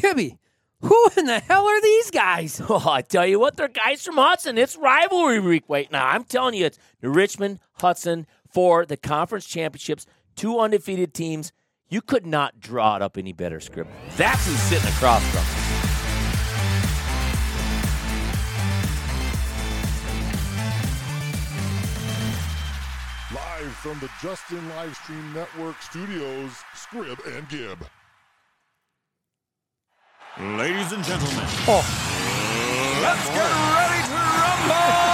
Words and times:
Gibby, 0.00 0.38
who 0.80 1.08
in 1.16 1.26
the 1.26 1.40
hell 1.40 1.66
are 1.66 1.80
these 1.80 2.10
guys? 2.10 2.60
Oh, 2.70 2.88
I 2.88 3.02
tell 3.02 3.26
you 3.26 3.38
what, 3.38 3.56
they're 3.56 3.68
guys 3.68 4.02
from 4.04 4.16
Hudson. 4.16 4.56
It's 4.56 4.76
rivalry 4.76 5.40
week 5.40 5.64
right 5.68 5.90
now. 5.92 6.06
I'm 6.06 6.24
telling 6.24 6.54
you, 6.54 6.66
it's 6.66 6.78
New 7.02 7.10
Richmond, 7.10 7.58
Hudson 7.74 8.26
for 8.48 8.86
the 8.86 8.96
conference 8.96 9.46
championships. 9.46 10.06
Two 10.36 10.58
undefeated 10.58 11.12
teams. 11.12 11.52
You 11.88 12.00
could 12.00 12.24
not 12.24 12.60
draw 12.60 12.96
it 12.96 13.02
up 13.02 13.18
any 13.18 13.32
better, 13.32 13.58
Scrib. 13.58 13.88
That's 14.16 14.46
who's 14.46 14.58
sitting 14.60 14.88
across 14.88 15.22
from. 15.30 15.40
us. 15.40 15.80
Live 23.34 23.72
from 23.74 23.98
the 24.00 24.08
Justin 24.22 24.60
Livestream 24.70 25.34
Network 25.34 25.82
studios, 25.82 26.52
Scrib 26.74 27.18
and 27.36 27.48
Gib. 27.48 27.84
Ladies 30.38 30.92
and 30.92 31.02
gentlemen, 31.04 31.44
oh. 31.66 31.82
Let's 33.02 33.28
get 33.30 33.36
ready 33.36 34.06
to 34.06 34.14
rumble! 34.14 35.10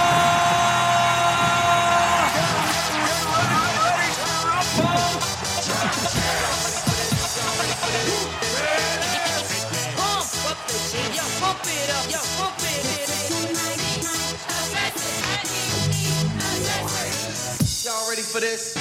Y'all 17.83 18.09
ready 18.09 18.21
for 18.21 18.39
this? 18.39 18.77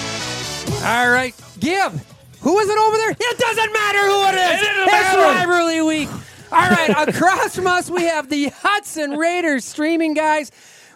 All 0.84 1.08
right, 1.10 1.34
Gib, 1.60 1.92
who 2.42 2.58
is 2.58 2.68
it 2.68 2.78
over 2.78 2.96
there? 2.98 3.10
It 3.10 3.38
doesn't 3.38 3.72
matter 3.72 4.00
who 4.00 4.28
it 4.28 4.34
is. 4.34 4.60
it's 4.62 5.16
rivalry 5.16 5.82
week. 5.82 6.08
All 6.56 6.70
right, 6.70 7.08
across 7.08 7.54
from 7.54 7.66
us 7.66 7.90
we 7.90 8.04
have 8.04 8.30
the 8.30 8.48
Hudson 8.48 9.12
Raiders 9.12 9.64
streaming 9.64 10.14
guys. 10.14 10.50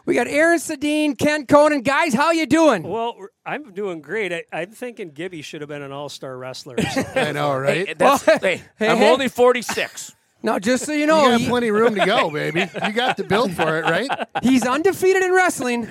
We 0.06 0.14
got 0.14 0.26
Aaron 0.26 0.58
Sedin, 0.58 1.16
Ken 1.18 1.44
Conan. 1.46 1.82
Guys, 1.82 2.14
how 2.14 2.30
you 2.30 2.46
doing? 2.46 2.82
Well, 2.82 3.14
I'm 3.44 3.72
doing 3.74 4.00
great. 4.00 4.32
I, 4.32 4.44
I'm 4.52 4.70
thinking 4.70 5.10
Gibby 5.10 5.42
should 5.42 5.60
have 5.60 5.68
been 5.68 5.82
an 5.82 5.92
all-star 5.92 6.36
wrestler. 6.38 6.76
I 7.14 7.32
know, 7.32 7.54
right? 7.54 7.88
Hey, 7.88 7.94
that's, 7.94 8.26
Well, 8.26 8.38
hey, 8.40 8.62
hey, 8.78 8.88
I'm 8.88 8.96
hey. 8.96 9.10
only 9.12 9.28
46. 9.28 10.16
Now, 10.42 10.58
just 10.58 10.86
so 10.86 10.92
you 10.92 11.00
You 11.00 11.06
know, 11.06 11.28
got 11.30 11.40
he- 11.40 11.48
plenty 11.48 11.68
of 11.68 11.74
room 11.76 11.94
to 11.94 12.06
go, 12.06 12.30
baby. 12.30 12.60
You 12.82 12.92
got 12.92 13.18
the 13.18 13.24
build 13.24 13.52
for 13.52 13.78
it, 13.78 13.82
right? 13.84 14.08
he's 14.42 14.66
undefeated 14.66 15.22
in 15.22 15.32
wrestling. 15.34 15.86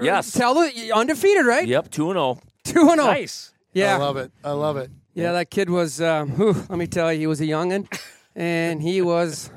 Yes. 0.00 0.32
Tell 0.32 0.54
the 0.54 0.92
undefeated, 0.92 1.46
right? 1.46 1.66
Yep, 1.66 1.90
2 1.92 2.06
0. 2.12 2.40
Two 2.64 2.80
and 2.80 2.90
zero. 2.90 3.06
nice. 3.06 3.52
Yeah, 3.72 3.94
I 3.94 3.98
love 3.98 4.16
it. 4.16 4.32
I 4.44 4.50
love 4.50 4.76
it. 4.76 4.90
yeah. 5.14 5.32
That 5.32 5.50
kid 5.50 5.70
was. 5.70 6.00
Um, 6.00 6.30
whew, 6.30 6.52
let 6.68 6.78
me 6.78 6.88
tell 6.88 7.12
you, 7.12 7.20
he 7.20 7.26
was 7.28 7.40
a 7.40 7.44
youngin, 7.46 7.86
and 8.34 8.80
he 8.82 9.02
was. 9.02 9.50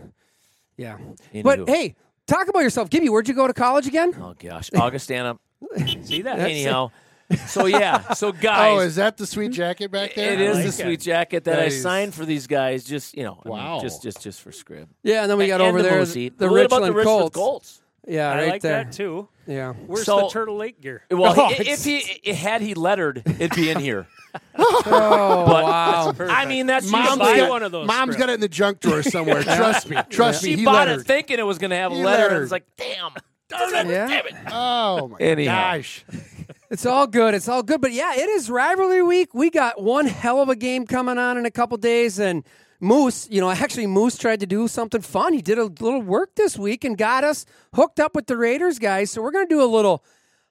Yeah. 0.77 0.97
But 1.43 1.67
hey, 1.69 1.95
talk 2.27 2.47
about 2.47 2.59
yourself, 2.61 2.89
Gibby. 2.89 3.09
Where'd 3.09 3.27
you 3.27 3.33
go 3.33 3.47
to 3.47 3.53
college 3.53 3.88
again? 3.88 4.13
Oh, 4.19 4.33
gosh. 4.38 4.69
Augustana. 4.73 5.38
See 6.03 6.23
that? 6.23 6.39
Anyhow. 6.39 6.91
So, 7.47 7.66
yeah. 7.67 8.13
So, 8.13 8.31
guys. 8.33 8.77
Oh, 8.77 8.79
is 8.79 8.95
that 8.97 9.17
the 9.17 9.25
sweet 9.25 9.51
jacket 9.53 9.91
back 9.91 10.13
there? 10.16 10.33
It 10.33 10.41
is 10.41 10.55
like 10.55 10.63
the 10.63 10.69
it. 10.69 10.71
sweet 10.73 10.99
jacket 11.01 11.44
that 11.45 11.59
I 11.59 11.69
signed 11.69 12.13
for 12.13 12.25
these 12.25 12.47
guys. 12.47 12.83
Just 12.83 13.16
you 13.16 13.23
know, 13.23 13.39
I 13.45 13.47
mean, 13.49 13.57
Wow. 13.57 13.79
just 13.81 14.03
just 14.03 14.21
just 14.21 14.41
for 14.41 14.51
scrib. 14.51 14.88
Yeah, 15.03 15.21
and 15.21 15.31
then 15.31 15.38
we 15.38 15.47
got 15.47 15.61
And 15.61 15.69
over 15.69 15.81
the 15.81 15.89
there 15.89 16.01
Moosey. 16.01 16.29
the, 16.38 16.47
the 16.47 16.51
What 16.51 16.66
about 16.66 16.81
Richland 16.81 16.85
the 16.85 16.97
Richland 16.97 17.19
Colts. 17.33 17.35
Colts. 17.35 17.81
Yeah, 18.08 18.32
I 18.32 18.36
right 18.36 18.50
like 18.50 18.62
there. 18.62 18.84
that 18.84 18.92
too. 18.94 19.28
Yeah. 19.48 19.73
Where's 19.88 20.06
So- 20.06 20.22
the 20.22 20.30
turtle 20.30 20.58
lake 20.58 20.82
gear? 20.82 21.04
Well, 21.12 21.34
Oh, 21.38 21.46
i- 21.46 21.58
if 21.59 21.84
he 21.84 22.20
i- 22.28 22.32
had 22.34 22.62
he 22.62 22.73
lettered, 22.73 23.23
it'd 23.26 23.56
be 23.56 23.70
in 23.70 23.80
here. 23.80 24.08
Oh 24.56 25.46
But 25.46 25.64
wow. 25.64 26.14
I 26.30 26.46
mean, 26.46 26.66
that's 26.66 26.90
Mom's 26.90 27.06
usually- 27.20 27.20
buy 27.34 27.38
got, 27.38 27.50
one 27.50 27.64
of 27.64 27.72
those, 27.72 27.88
Mom's 27.88 28.16
Scrib. 28.16 28.20
got 28.20 28.30
it 28.30 28.34
in 28.34 28.40
the 28.40 28.48
junk 28.48 28.80
drawer 28.80 29.04
somewhere. 29.04 29.44
Trust 29.44 29.90
me. 29.90 29.98
Trust 30.09 30.44
me. 30.44 30.52
She 30.52 30.56
He 30.58 30.66
bought 30.66 30.88
lettered. 30.88 31.02
it 31.02 31.08
thinking 31.08 31.40
it 31.40 31.44
was 31.46 31.58
going 31.59 31.69
to 31.72 31.75
have 31.78 31.92
a 31.92 31.96
He 31.96 32.03
letter, 32.03 32.34
and 32.34 32.42
it's 32.44 32.52
like, 32.52 32.66
damn, 32.78 33.12
darn 33.50 33.75
it, 33.75 33.88
Yeah. 33.92 34.08
damn 34.08 34.25
it. 34.25 34.34
Oh 34.52 35.09
my 35.09 35.18
Anyhow. 35.19 35.74
gosh. 35.75 36.03
It's 36.72 36.86
all 36.88 37.06
good. 37.06 37.36
It's 37.36 37.47
all 37.47 37.62
good. 37.62 37.80
But 37.81 37.92
yeah, 37.92 38.16
it 38.16 38.28
is 38.30 38.50
rivalry 38.50 39.03
week. 39.03 39.34
We 39.36 39.52
got 39.52 39.81
one 39.81 40.08
hell 40.08 40.42
of 40.42 40.50
a 40.50 40.56
game 40.56 40.88
coming 40.88 41.19
on 41.19 41.38
in 41.38 41.46
a 41.46 41.52
couple 41.52 41.78
days. 41.78 42.18
And 42.18 42.44
Moose, 42.83 43.27
you 43.31 43.39
know, 43.41 43.49
actually, 43.49 43.88
Moose 43.88 44.17
tried 44.17 44.41
to 44.41 44.45
do 44.45 44.67
something 44.67 45.01
fun. 45.01 45.33
He 45.33 45.41
did 45.41 45.57
a 45.57 45.66
little 45.66 46.01
work 46.01 46.35
this 46.35 46.57
week 46.57 46.83
and 46.83 46.97
got 46.97 47.23
us 47.23 47.45
hooked 47.73 47.99
up 47.99 48.13
with 48.13 48.27
the 48.27 48.35
Raiders 48.38 48.77
guys. 48.77 49.09
So 49.09 49.21
we're 49.21 49.31
going 49.31 49.47
to 49.47 49.53
do 49.55 49.63
a 49.63 49.66
little 49.66 50.03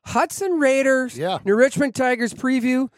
Hudson 0.06 0.52
Raiders, 0.58 1.16
Yeah. 1.16 1.38
New 1.44 1.54
Richmond 1.54 1.94
Tigers 1.94 2.32
preview. 2.34 2.88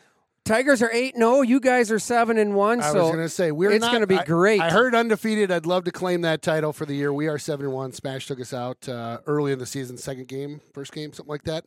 Tigers 0.44 0.82
are 0.82 0.90
8 0.92 1.16
0. 1.16 1.40
You 1.40 1.58
guys 1.58 1.90
are 1.90 1.98
7 1.98 2.36
and 2.38 2.54
1. 2.54 2.80
I 2.80 2.92
so 2.92 2.98
was 3.00 3.06
going 3.12 3.24
to 3.24 3.28
say 3.30 3.50
we're 3.50 3.70
it's 3.72 3.80
not- 3.80 3.90
going 3.92 4.02
to 4.02 4.06
be 4.06 4.18
great. 4.24 4.60
I 4.60 4.70
heard 4.70 4.94
undefeated. 4.94 5.50
I'd 5.50 5.64
love 5.66 5.84
to 5.84 5.90
claim 5.90 6.20
that 6.20 6.42
title 6.42 6.72
for 6.72 6.84
the 6.86 6.94
year. 6.94 7.12
We 7.12 7.28
are 7.28 7.38
seven 7.38 7.70
one. 7.72 7.92
Spash 7.92 8.26
took 8.26 8.38
us 8.40 8.52
out 8.52 8.86
uh, 8.88 9.18
early 9.26 9.52
in 9.52 9.58
the 9.58 9.64
season, 9.66 9.96
second 9.96 10.28
game, 10.28 10.60
first 10.74 10.92
game, 10.92 11.12
something 11.14 11.30
like 11.30 11.44
that. 11.44 11.64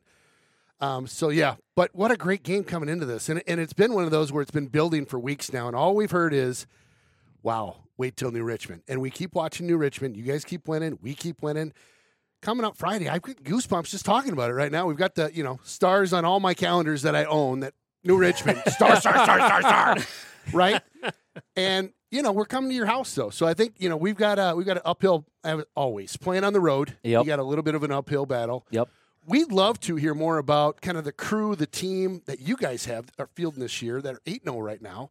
Um, 0.79 1.07
so 1.07 1.29
yeah, 1.29 1.55
but 1.75 1.89
what 1.95 2.11
a 2.11 2.17
great 2.17 2.43
game 2.43 2.63
coming 2.63 2.87
into 2.87 3.07
this, 3.07 3.29
and 3.29 3.41
and 3.47 3.59
it's 3.59 3.73
been 3.73 3.93
one 3.93 4.03
of 4.03 4.11
those 4.11 4.31
where 4.31 4.43
it's 4.43 4.51
been 4.51 4.67
building 4.67 5.07
for 5.07 5.17
weeks 5.17 5.51
now, 5.51 5.65
and 5.65 5.75
all 5.75 5.95
we've 5.95 6.11
heard 6.11 6.35
is, 6.35 6.67
"Wow, 7.47 7.77
wait 7.95 8.17
till 8.17 8.29
New 8.31 8.43
Richmond," 8.43 8.83
and 8.89 8.99
we 8.99 9.09
keep 9.09 9.33
watching 9.33 9.67
New 9.67 9.77
Richmond. 9.77 10.17
You 10.17 10.23
guys 10.23 10.43
keep 10.43 10.67
winning, 10.67 10.99
we 11.01 11.13
keep 11.13 11.41
winning. 11.41 11.71
Coming 12.41 12.65
up 12.65 12.75
Friday, 12.75 13.07
I've 13.07 13.21
got 13.21 13.37
goosebumps 13.37 13.89
just 13.89 14.03
talking 14.03 14.33
about 14.33 14.49
it 14.49 14.53
right 14.53 14.71
now. 14.71 14.85
We've 14.85 14.97
got 14.97 15.15
the 15.15 15.31
you 15.33 15.43
know 15.43 15.61
stars 15.63 16.11
on 16.11 16.25
all 16.25 16.41
my 16.41 16.53
calendars 16.53 17.03
that 17.03 17.15
I 17.15 17.23
own. 17.23 17.61
That 17.61 17.73
New 18.03 18.17
Richmond 18.17 18.61
star, 18.67 18.99
star, 18.99 19.13
star, 19.23 19.39
star, 19.39 19.61
star, 19.61 19.97
right? 20.53 20.81
And 21.55 21.93
you 22.11 22.21
know 22.21 22.33
we're 22.33 22.45
coming 22.45 22.69
to 22.69 22.75
your 22.75 22.85
house 22.85 23.15
though, 23.15 23.29
so 23.29 23.47
I 23.47 23.53
think 23.53 23.75
you 23.77 23.87
know 23.87 23.95
we've 23.95 24.17
got 24.17 24.39
a 24.39 24.53
we've 24.53 24.65
got 24.65 24.75
an 24.75 24.83
uphill 24.83 25.25
always 25.73 26.17
playing 26.17 26.43
on 26.43 26.51
the 26.51 26.59
road. 26.59 26.97
Yep. 27.03 27.23
You 27.23 27.27
got 27.27 27.39
a 27.39 27.43
little 27.43 27.63
bit 27.63 27.75
of 27.75 27.83
an 27.83 27.93
uphill 27.93 28.25
battle. 28.25 28.67
Yep. 28.71 28.89
We'd 29.25 29.51
love 29.51 29.79
to 29.81 29.95
hear 29.95 30.13
more 30.13 30.37
about 30.37 30.81
kind 30.81 30.97
of 30.97 31.05
the 31.05 31.11
crew, 31.11 31.55
the 31.55 31.65
team 31.65 32.21
that 32.27 32.39
you 32.39 32.55
guys 32.55 32.85
have 32.85 33.09
are 33.19 33.27
fielding 33.35 33.61
this 33.61 33.81
year 33.81 34.01
that 34.01 34.15
are 34.15 34.21
8 34.25 34.43
0 34.43 34.59
right 34.59 34.81
now. 34.81 35.09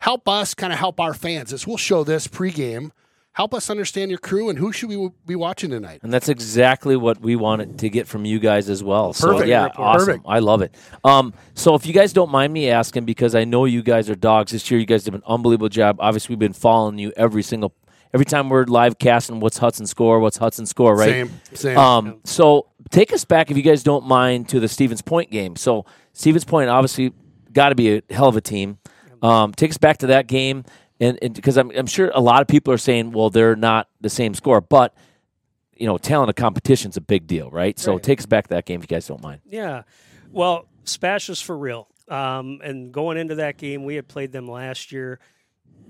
Help 0.00 0.28
us 0.28 0.54
kind 0.54 0.72
of 0.72 0.78
help 0.78 1.00
our 1.00 1.14
fans 1.14 1.52
as 1.52 1.66
we'll 1.66 1.76
show 1.76 2.04
this 2.04 2.26
pregame. 2.28 2.90
Help 3.32 3.54
us 3.54 3.70
understand 3.70 4.10
your 4.10 4.18
crew 4.18 4.48
and 4.50 4.58
who 4.58 4.72
should 4.72 4.88
we 4.88 5.10
be 5.24 5.36
watching 5.36 5.70
tonight. 5.70 6.00
And 6.02 6.12
that's 6.12 6.28
exactly 6.28 6.96
what 6.96 7.20
we 7.20 7.36
wanted 7.36 7.78
to 7.78 7.88
get 7.88 8.08
from 8.08 8.24
you 8.24 8.40
guys 8.40 8.68
as 8.68 8.82
well. 8.82 9.12
So 9.12 9.28
Perfect. 9.28 9.48
yeah, 9.48 9.64
Report. 9.64 10.00
awesome. 10.00 10.22
I 10.26 10.40
love 10.40 10.60
it. 10.62 10.74
Um, 11.04 11.32
so 11.54 11.76
if 11.76 11.86
you 11.86 11.92
guys 11.92 12.12
don't 12.12 12.30
mind 12.30 12.52
me 12.52 12.68
asking, 12.68 13.04
because 13.04 13.36
I 13.36 13.44
know 13.44 13.64
you 13.64 13.82
guys 13.82 14.10
are 14.10 14.16
dogs 14.16 14.50
this 14.50 14.68
year, 14.70 14.80
you 14.80 14.86
guys 14.86 15.04
did 15.04 15.14
an 15.14 15.22
unbelievable 15.24 15.68
job. 15.68 15.98
Obviously, 16.00 16.32
we've 16.32 16.40
been 16.40 16.52
following 16.52 16.98
you 16.98 17.12
every 17.16 17.42
single 17.44 17.72
every 18.12 18.24
time 18.26 18.48
we're 18.48 18.64
live 18.64 18.98
casting. 18.98 19.38
What's 19.38 19.58
Hudson 19.58 19.86
score? 19.86 20.18
What's 20.18 20.38
Hudson 20.38 20.66
score? 20.66 20.96
Right. 20.96 21.08
Same, 21.10 21.40
same. 21.54 21.78
Um, 21.78 22.20
so 22.24 22.66
take 22.90 23.12
us 23.12 23.24
back, 23.24 23.52
if 23.52 23.56
you 23.56 23.62
guys 23.62 23.84
don't 23.84 24.04
mind, 24.06 24.48
to 24.48 24.58
the 24.58 24.68
Stevens 24.68 25.02
Point 25.02 25.30
game. 25.30 25.54
So 25.54 25.84
Stevens 26.12 26.44
Point 26.44 26.70
obviously 26.70 27.12
got 27.52 27.68
to 27.68 27.76
be 27.76 27.98
a 27.98 28.02
hell 28.10 28.28
of 28.28 28.36
a 28.36 28.40
team. 28.40 28.78
Um, 29.22 29.52
take 29.52 29.70
us 29.70 29.78
back 29.78 29.98
to 29.98 30.08
that 30.08 30.26
game, 30.26 30.64
and 31.00 31.18
because 31.34 31.56
I'm, 31.56 31.70
I'm 31.70 31.86
sure 31.86 32.10
a 32.14 32.20
lot 32.20 32.42
of 32.42 32.48
people 32.48 32.72
are 32.72 32.78
saying, 32.78 33.12
well, 33.12 33.30
they're 33.30 33.56
not 33.56 33.88
the 34.00 34.10
same 34.10 34.34
score, 34.34 34.60
but 34.60 34.94
you 35.78 35.86
know, 35.86 35.96
talent 35.96 36.28
of 36.28 36.34
competition's 36.34 36.96
a 36.96 37.00
big 37.00 37.26
deal, 37.26 37.50
right? 37.50 37.78
So 37.78 37.98
take 37.98 38.18
us 38.18 38.26
back 38.26 38.48
to 38.48 38.54
that 38.54 38.66
game, 38.66 38.80
if 38.80 38.90
you 38.90 38.94
guys 38.94 39.06
don't 39.06 39.22
mind. 39.22 39.40
Yeah. 39.48 39.82
Well, 40.30 40.66
Spash 40.84 41.30
is 41.30 41.40
for 41.40 41.56
real. 41.56 41.88
Um, 42.08 42.60
and 42.64 42.90
going 42.90 43.16
into 43.16 43.36
that 43.36 43.58
game, 43.58 43.84
we 43.84 43.94
had 43.94 44.08
played 44.08 44.32
them 44.32 44.48
last 44.48 44.90
year, 44.90 45.20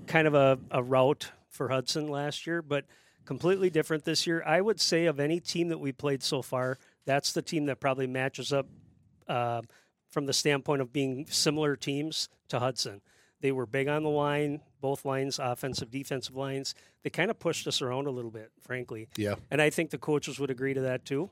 kind 0.05 0.27
of 0.27 0.35
a, 0.35 0.59
a 0.69 0.83
route 0.83 1.31
for 1.49 1.69
Hudson 1.69 2.07
last 2.07 2.45
year, 2.45 2.61
but 2.61 2.85
completely 3.25 3.69
different 3.69 4.05
this 4.05 4.27
year. 4.27 4.43
I 4.45 4.61
would 4.61 4.79
say 4.79 5.05
of 5.05 5.19
any 5.19 5.39
team 5.39 5.69
that 5.69 5.79
we 5.79 5.91
played 5.91 6.21
so 6.21 6.41
far, 6.41 6.77
that's 7.05 7.33
the 7.33 7.41
team 7.41 7.65
that 7.65 7.79
probably 7.79 8.07
matches 8.07 8.53
up 8.53 8.67
uh, 9.27 9.61
from 10.11 10.25
the 10.25 10.33
standpoint 10.33 10.81
of 10.81 10.93
being 10.93 11.25
similar 11.29 11.75
teams 11.75 12.29
to 12.49 12.59
Hudson. 12.59 13.01
They 13.41 13.51
were 13.51 13.65
big 13.65 13.87
on 13.87 14.03
the 14.03 14.09
line, 14.09 14.61
both 14.81 15.05
lines, 15.05 15.39
offensive, 15.39 15.89
defensive 15.89 16.35
lines. 16.35 16.75
They 17.03 17.09
kind 17.09 17.31
of 17.31 17.39
pushed 17.39 17.67
us 17.67 17.81
around 17.81 18.07
a 18.07 18.11
little 18.11 18.31
bit, 18.31 18.51
frankly. 18.61 19.07
Yeah. 19.15 19.35
And 19.49 19.61
I 19.61 19.69
think 19.69 19.91
the 19.91 19.97
coaches 19.97 20.39
would 20.39 20.49
agree 20.49 20.73
to 20.73 20.81
that 20.81 21.05
too. 21.05 21.29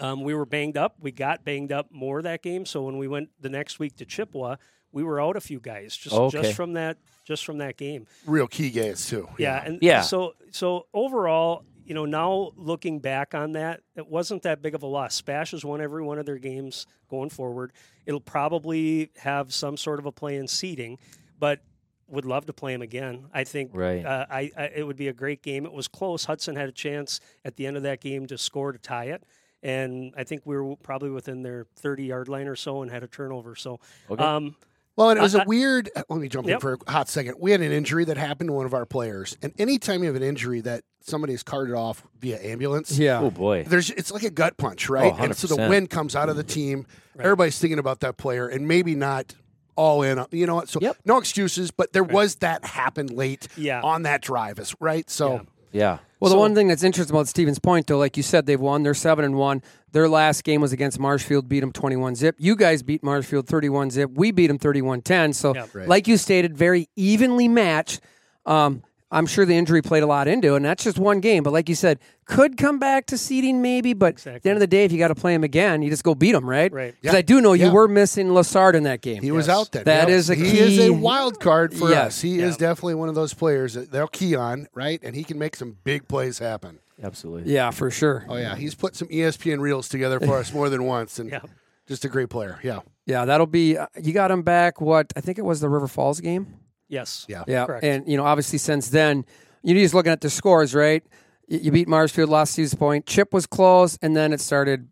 Um, 0.00 0.22
we 0.22 0.34
were 0.34 0.46
banged 0.46 0.76
up. 0.76 0.96
We 1.00 1.10
got 1.10 1.44
banged 1.44 1.72
up 1.72 1.90
more 1.90 2.22
that 2.22 2.42
game. 2.42 2.64
So 2.66 2.82
when 2.82 2.98
we 2.98 3.08
went 3.08 3.30
the 3.40 3.48
next 3.48 3.78
week 3.78 3.96
to 3.96 4.04
Chippewa, 4.04 4.56
we 4.92 5.02
were 5.02 5.20
out 5.20 5.36
a 5.36 5.40
few 5.40 5.60
guys 5.60 5.96
just 5.96 6.14
Okay. 6.14 6.42
just 6.42 6.54
from 6.54 6.74
that 6.74 6.98
just 7.24 7.44
from 7.44 7.58
that 7.58 7.76
game. 7.76 8.06
Real 8.26 8.46
key 8.48 8.70
guys, 8.70 9.06
too. 9.06 9.28
Yeah, 9.38 9.62
and 9.64 9.78
Yeah. 9.80 10.00
So 10.02 10.34
so 10.50 10.86
overall, 10.92 11.64
you 11.84 11.94
know, 11.94 12.04
now 12.04 12.52
looking 12.56 12.98
back 13.00 13.34
on 13.34 13.52
that, 13.52 13.80
it 13.96 14.06
wasn't 14.08 14.42
that 14.42 14.62
big 14.62 14.74
of 14.74 14.82
a 14.82 14.86
loss. 14.86 15.14
Spash 15.14 15.52
has 15.52 15.64
won 15.64 15.80
every 15.80 16.02
one 16.02 16.18
of 16.18 16.26
their 16.26 16.38
games 16.38 16.86
going 17.08 17.30
forward. 17.30 17.72
It'll 18.06 18.20
probably 18.20 19.10
have 19.18 19.52
some 19.52 19.76
sort 19.76 19.98
of 19.98 20.06
a 20.06 20.12
play 20.12 20.36
in 20.36 20.46
seeding, 20.48 20.98
but 21.40 21.60
would 22.08 22.24
love 22.24 22.46
to 22.46 22.52
play 22.52 22.72
him 22.74 22.82
again. 22.82 23.26
I 23.32 23.44
think 23.44 23.70
Right. 23.72 24.04
uh, 24.04 24.26
I, 24.30 24.50
I 24.56 24.64
it 24.76 24.86
would 24.86 24.96
be 24.96 25.08
a 25.08 25.12
great 25.12 25.42
game. 25.42 25.64
It 25.66 25.72
was 25.72 25.88
close. 25.88 26.24
Hudson 26.26 26.54
had 26.56 26.68
a 26.68 26.72
chance 26.72 27.20
at 27.44 27.56
the 27.56 27.66
end 27.66 27.76
of 27.76 27.82
that 27.84 28.00
game 28.00 28.26
to 28.28 28.38
score 28.38 28.72
to 28.72 28.78
tie 28.78 29.06
it. 29.06 29.22
And 29.62 30.12
I 30.16 30.24
think 30.24 30.42
we 30.44 30.56
were 30.56 30.74
probably 30.76 31.10
within 31.10 31.42
their 31.42 31.66
30 31.76 32.04
yard 32.04 32.28
line 32.28 32.46
or 32.48 32.56
so 32.56 32.82
and 32.82 32.90
had 32.90 33.02
a 33.02 33.06
turnover. 33.06 33.54
So, 33.54 33.78
Okay. 34.10 34.22
um, 34.24 34.56
Well, 34.96 35.10
and 35.10 35.18
it 35.18 35.22
was 35.22 35.34
I- 35.36 35.42
a 35.42 35.46
weird. 35.46 35.88
uh, 35.94 36.02
Let 36.08 36.20
me 36.20 36.28
jump 36.28 36.48
in 36.48 36.58
for 36.60 36.78
a 36.86 36.90
hot 36.90 37.08
second. 37.08 37.36
We 37.38 37.52
had 37.52 37.60
an 37.60 37.70
injury 37.70 38.04
that 38.06 38.16
happened 38.16 38.48
to 38.48 38.54
one 38.54 38.66
of 38.66 38.74
our 38.74 38.84
players, 38.86 39.36
and 39.40 39.52
anytime 39.58 40.00
you 40.02 40.06
have 40.08 40.16
an 40.16 40.22
injury 40.22 40.60
that 40.62 40.82
somebody 41.02 41.32
is 41.32 41.42
carted 41.42 41.74
off 41.74 42.02
via 42.18 42.38
ambulance, 42.42 42.98
Yeah. 42.98 43.20
Oh 43.20 43.30
boy. 43.30 43.64
there's 43.68 43.90
it's 43.90 44.10
like 44.10 44.24
a 44.24 44.30
gut 44.30 44.56
punch, 44.56 44.88
right? 44.90 45.14
Oh, 45.16 45.22
and 45.24 45.36
so 45.36 45.46
the 45.46 45.68
wind 45.68 45.90
comes 45.90 46.16
out 46.16 46.28
of 46.28 46.36
the 46.36 46.42
team. 46.42 46.86
Everybody's 47.18 47.58
thinking 47.58 47.78
about 47.78 48.00
that 48.00 48.16
player, 48.16 48.48
and 48.48 48.66
maybe 48.66 48.94
not 48.94 49.34
all 49.76 50.02
in. 50.02 50.18
on- 50.18 50.26
You 50.30 50.46
know 50.46 50.54
what? 50.56 50.68
So 50.68 50.78
Yep. 50.82 50.96
no 51.04 51.18
excuses, 51.18 51.70
but 51.70 51.92
there 51.92 52.04
was 52.04 52.36
that 52.36 52.64
happened 52.64 53.10
late 53.12 53.48
Yeah. 53.56 53.80
on 53.82 54.02
that 54.02 54.22
drive, 54.22 54.58
is 54.58 54.74
right? 54.80 55.08
So 55.10 55.42
Yeah. 55.72 55.98
Well, 56.18 56.30
the 56.30 56.36
one 56.36 56.54
thing 56.54 56.68
that's 56.68 56.82
interesting 56.82 57.14
about 57.16 57.28
Stevens 57.28 57.58
Point, 57.58 57.86
though, 57.86 57.96
like 57.96 58.16
you 58.16 58.22
said, 58.22 58.44
they've 58.44 58.60
won. 58.60 58.82
They're 58.82 58.92
seven 58.92 59.24
and 59.24 59.36
one. 59.36 59.62
Their 59.92 60.08
last 60.08 60.44
game 60.44 60.60
was 60.60 60.72
against 60.72 60.98
Marshfield, 60.98 61.48
beat 61.48 61.60
them 61.60 61.72
twenty-one 61.72 62.14
zip. 62.14 62.34
You 62.38 62.56
guys 62.56 62.82
beat 62.82 63.02
Marshfield 63.02 63.46
thirty-one 63.46 63.90
zip. 63.90 64.10
We 64.14 64.30
beat 64.32 64.48
them 64.48 64.58
31-10. 64.58 65.32
So, 65.32 65.54
Yep. 65.54 65.68
Right. 65.74 65.88
like 65.88 66.08
you 66.08 66.16
stated, 66.16 66.56
very 66.58 66.88
evenly 66.96 67.48
matched. 67.48 68.00
Um, 68.46 68.82
I'm 69.12 69.26
sure 69.26 69.44
the 69.44 69.56
injury 69.56 69.82
played 69.82 70.02
a 70.02 70.06
lot 70.06 70.28
into 70.28 70.52
it, 70.54 70.56
and 70.58 70.64
that's 70.64 70.84
just 70.84 70.98
one 70.98 71.18
game. 71.20 71.42
But 71.42 71.52
like 71.52 71.68
you 71.68 71.74
said, 71.74 71.98
could 72.26 72.56
come 72.56 72.78
back 72.78 73.06
to 73.06 73.18
seeding 73.18 73.60
maybe. 73.60 73.92
But 73.92 74.24
at 74.26 74.42
the 74.42 74.50
end 74.50 74.56
of 74.56 74.60
the 74.60 74.66
day, 74.68 74.84
if 74.84 74.92
you 74.92 74.98
got 74.98 75.08
to 75.08 75.14
play 75.16 75.34
him 75.34 75.42
again, 75.42 75.82
you 75.82 75.90
just 75.90 76.04
go 76.04 76.14
beat 76.14 76.34
him, 76.34 76.48
right? 76.48 76.72
Right. 76.72 76.94
Because 77.00 77.14
Yeah. 77.14 77.18
I 77.18 77.22
do 77.22 77.40
know 77.40 77.52
you 77.52 77.66
Yeah. 77.66 77.72
were 77.72 77.88
missing 77.88 78.28
Lassard 78.28 78.74
in 78.74 78.84
that 78.84 79.00
game. 79.00 79.20
he 79.22 79.32
was 79.32 79.48
out 79.48 79.72
then. 79.72 79.82
That 79.84 80.08
Yep. 80.08 80.16
is 80.16 80.30
a 80.30 80.34
he 80.36 80.58
is 80.60 80.78
a 80.78 80.90
wild 80.90 81.40
card 81.40 81.74
for 81.74 81.90
Yes. 81.90 82.06
us. 82.06 82.20
He 82.20 82.38
is 82.40 82.56
definitely 82.56 82.94
one 82.94 83.08
of 83.08 83.14
those 83.16 83.34
players 83.34 83.74
that 83.74 83.90
they'll 83.90 84.06
key 84.06 84.36
on, 84.36 84.68
right? 84.74 85.00
And 85.02 85.16
he 85.16 85.24
can 85.24 85.38
make 85.38 85.56
some 85.56 85.76
big 85.82 86.06
plays 86.06 86.38
happen. 86.38 86.78
Absolutely. 87.02 87.52
Yeah, 87.52 87.70
for 87.70 87.90
sure. 87.90 88.26
Oh 88.28 88.36
yeah, 88.36 88.54
he's 88.56 88.74
put 88.76 88.94
some 88.94 89.08
ESPN 89.08 89.60
reels 89.60 89.88
together 89.88 90.20
for 90.20 90.36
us 90.36 90.52
more 90.52 90.68
than 90.68 90.84
once, 90.84 91.18
and 91.18 91.30
Yeah. 91.32 91.40
just 91.88 92.04
a 92.04 92.08
great 92.08 92.28
player. 92.28 92.58
Yeah, 92.62 92.80
Yeah, 93.06 93.24
that'll 93.24 93.46
be. 93.46 93.76
Uh, 93.76 93.86
you 94.00 94.12
got 94.12 94.30
him 94.30 94.42
back. 94.42 94.80
What 94.80 95.12
I 95.16 95.20
think 95.20 95.36
it 95.38 95.44
was 95.44 95.60
the 95.60 95.68
River 95.68 95.88
Falls 95.88 96.20
game. 96.20 96.46
Yes. 96.90 97.24
yeah, 97.28 97.44
Yeah, 97.46 97.64
Correct. 97.66 97.84
and 97.84 98.06
you 98.06 98.16
know, 98.18 98.24
obviously 98.24 98.58
since 98.58 98.90
then, 98.90 99.24
you're 99.62 99.78
just 99.78 99.94
looking 99.94 100.12
at 100.12 100.20
the 100.20 100.28
scores, 100.28 100.74
right? 100.74 101.02
You, 101.48 101.58
you 101.60 101.72
beat 101.72 101.88
Marshfield, 101.88 102.28
lost 102.28 102.52
Stevens 102.52 102.74
Point. 102.74 103.06
Chip 103.06 103.32
was 103.32 103.46
close, 103.46 103.96
and 104.02 104.14
then 104.16 104.32
it 104.32 104.40
started. 104.40 104.88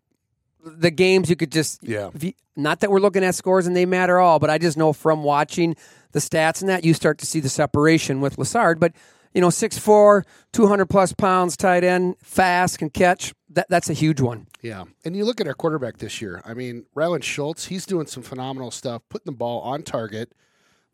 The 0.65 0.91
games 0.91 1.29
you 1.29 1.35
could 1.35 1.51
just, 1.51 1.83
Yeah. 1.83 2.09
you- 2.19 2.33
not 2.55 2.79
that 2.81 2.89
we're 2.91 2.99
looking 2.99 3.23
at 3.23 3.35
scores 3.35 3.65
and 3.67 3.75
they 3.75 3.85
matter 3.85 4.19
all, 4.19 4.39
but 4.39 4.49
I 4.49 4.57
just 4.57 4.77
know 4.77 4.91
from 4.91 5.23
watching 5.23 5.75
the 6.11 6.19
stats 6.19 6.59
and 6.61 6.69
that 6.69 6.83
you 6.83 6.93
start 6.93 7.17
to 7.19 7.25
see 7.25 7.39
the 7.39 7.47
separation 7.49 8.19
with 8.19 8.35
Lassard. 8.37 8.79
But 8.79 8.93
you 9.33 9.41
know, 9.41 9.49
6'4", 9.49 10.23
200 10.53 10.87
plus 10.87 11.13
pounds, 11.13 11.55
tight 11.55 11.83
end, 11.83 12.15
fast, 12.23 12.79
can 12.79 12.89
catch. 12.89 13.31
That 13.51 13.67
that's 13.69 13.89
a 13.89 13.93
huge 13.93 14.19
one. 14.19 14.47
yeah. 14.61 14.83
And 15.05 15.15
you 15.15 15.23
look 15.23 15.39
at 15.39 15.47
our 15.47 15.53
quarterback 15.53 15.97
this 15.97 16.19
year. 16.21 16.41
I 16.45 16.53
mean, 16.55 16.85
Rylan 16.95 17.23
Schultz, 17.23 17.65
he's 17.67 17.85
doing 17.85 18.07
some 18.07 18.21
phenomenal 18.23 18.71
stuff, 18.71 19.01
putting 19.07 19.31
the 19.31 19.37
ball 19.37 19.61
on 19.61 19.83
target, 19.83 20.33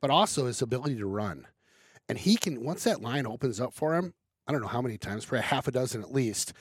but 0.02 0.10
also 0.10 0.46
his 0.46 0.62
ability 0.62 0.98
to 0.98 1.06
run. 1.06 1.48
And 2.08 2.18
he 2.18 2.36
can 2.38 2.64
once 2.64 2.84
that 2.84 3.02
line 3.02 3.26
opens 3.26 3.60
up 3.60 3.74
for 3.74 3.96
him. 3.96 4.14
I 4.48 4.52
don't 4.52 4.62
know 4.62 4.68
how 4.68 4.82
many 4.82 4.98
times, 4.98 5.26
probably 5.26 5.44
half 5.46 5.68
a 5.68 5.72
dozen 5.72 6.02
at 6.02 6.14
least. 6.14 6.54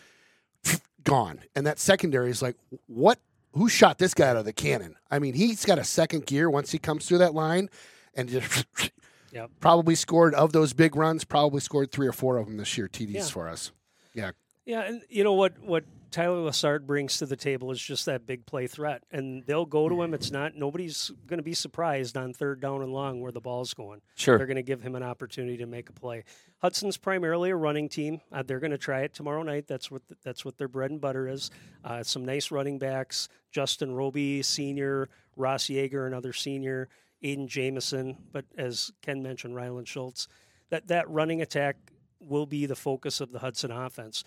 Gone. 1.05 1.41
And 1.55 1.67
that 1.67 1.79
secondary 1.79 2.31
is 2.31 2.41
like, 2.43 2.57
what? 2.87 3.19
Who 3.53 3.69
shot 3.69 3.99
this 3.99 4.15
guy 4.15 4.29
out 4.29 4.37
of 4.37 4.45
the 4.47 4.53
cannon? 4.53 4.97
I 5.11 5.19
mean, 5.21 5.35
he's 5.35 5.65
got 5.65 5.79
a 5.79 5.85
second 5.85 6.27
gear 6.27 6.51
once 6.51 6.73
he 6.73 6.79
comes 6.79 7.07
through 7.07 7.19
that 7.19 7.35
line, 7.35 7.69
and 8.15 8.29
just 8.29 8.67
Yep. 9.33 9.51
probably 9.61 9.95
scored 9.97 10.35
of 10.35 10.53
those 10.53 10.73
big 10.73 10.97
runs. 10.97 11.25
Probably 11.25 11.61
scored 11.61 11.93
three 11.93 12.07
or 12.07 12.13
four 12.13 12.37
of 12.39 12.47
them 12.47 12.57
this 12.57 12.77
year. 12.79 12.89
TDs 12.89 13.13
Yeah. 13.15 13.25
for 13.27 13.49
us. 13.49 13.71
Yeah, 14.15 14.31
Yeah, 14.65 14.81
and 14.83 15.03
you 15.09 15.23
know 15.25 15.35
what 15.35 15.59
what 15.61 15.85
Tyler 16.15 16.49
Lassard 16.49 16.87
brings 16.87 17.19
to 17.19 17.27
the 17.27 17.35
table 17.35 17.73
is 17.73 17.83
just 17.83 18.07
that 18.07 18.25
big 18.25 18.47
play 18.47 18.69
threat, 18.69 19.03
and 19.11 19.45
they'll 19.47 19.67
go 19.67 19.89
to 19.89 20.01
him. 20.01 20.15
It's 20.15 20.31
not 20.31 20.55
nobody's 20.55 21.11
going 21.27 21.39
to 21.39 21.43
be 21.43 21.55
surprised 21.55 22.17
on 22.17 22.33
third 22.33 22.61
down 22.61 22.83
and 22.83 22.93
long 22.93 23.21
where 23.21 23.33
the 23.33 23.41
ball's 23.41 23.75
going. 23.75 24.01
Sure. 24.15 24.39
they're 24.39 24.47
going 24.47 24.55
to 24.55 24.63
give 24.63 24.81
him 24.81 24.95
an 24.95 25.03
opportunity 25.03 25.57
to 25.57 25.67
make 25.67 25.89
a 25.89 25.93
play. 25.93 26.23
Hudson's 26.59 26.97
primarily 26.97 27.51
a 27.51 27.57
running 27.57 27.89
team. 27.89 28.21
Uh, 28.31 28.45
they're 28.45 28.61
going 28.61 28.71
to 28.71 28.79
try 28.79 29.01
it 29.01 29.13
tomorrow 29.13 29.43
night. 29.43 29.67
That's 29.67 29.91
what 29.91 30.03
that's 30.23 30.45
what 30.45 30.57
their 30.57 30.69
bread 30.69 30.93
and 30.93 31.01
butter 31.01 31.27
is. 31.27 31.51
Uh, 31.85 32.05
some 32.05 32.25
nice 32.25 32.53
running 32.53 32.79
backs: 32.79 33.29
Justin 33.51 33.93
Roby, 33.93 34.41
senior, 34.43 35.09
Ross 35.35 35.65
Yeager, 35.65 36.07
another 36.07 36.33
senior, 36.33 36.89
Aiden 37.25 37.49
Jameson. 37.49 38.19
But 38.31 38.45
as 38.57 38.93
Ken 39.03 39.21
mentioned, 39.21 39.57
Ryland 39.57 39.89
Schultz. 39.89 40.29
That 40.71 40.87
that 40.87 41.11
running 41.11 41.43
attack 41.43 41.75
will 42.21 42.47
be 42.47 42.67
the 42.67 42.77
focus 42.77 43.21
of 43.21 43.33
the 43.33 43.41
Hudson 43.41 43.73
offense 43.73 44.23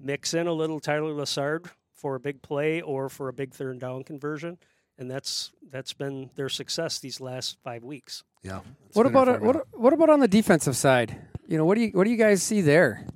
mix 0.00 0.34
in 0.34 0.46
a 0.46 0.52
little 0.52 0.80
Tyler 0.80 1.12
Lassard 1.12 1.66
for 1.92 2.14
a 2.14 2.20
big 2.20 2.42
play 2.42 2.80
or 2.80 3.08
for 3.08 3.28
a 3.28 3.32
big 3.32 3.54
third 3.54 3.78
down 3.78 4.04
conversion, 4.04 4.58
and 4.98 5.10
that's 5.10 5.52
that's 5.70 5.92
been 5.92 6.30
their 6.36 6.48
success 6.48 6.98
these 6.98 7.20
last 7.20 7.58
five 7.64 7.84
weeks. 7.84 8.24
yeah. 8.42 8.60
What 8.92 9.04
been 9.04 9.16
our 9.16 9.22
about 9.22 9.28
uh, 9.28 9.38
formula. 9.38 9.64
what 9.72 9.80
what 9.80 9.92
about 9.92 10.10
on 10.10 10.20
the 10.20 10.28
defensive 10.28 10.76
side? 10.76 11.16
You 11.46 11.58
know, 11.58 11.64
what 11.64 11.76
do 11.76 11.82
you 11.82 11.90
what 11.92 12.04
do 12.04 12.10
you 12.10 12.16
guys 12.16 12.42
see 12.42 12.60
there? 12.60 13.06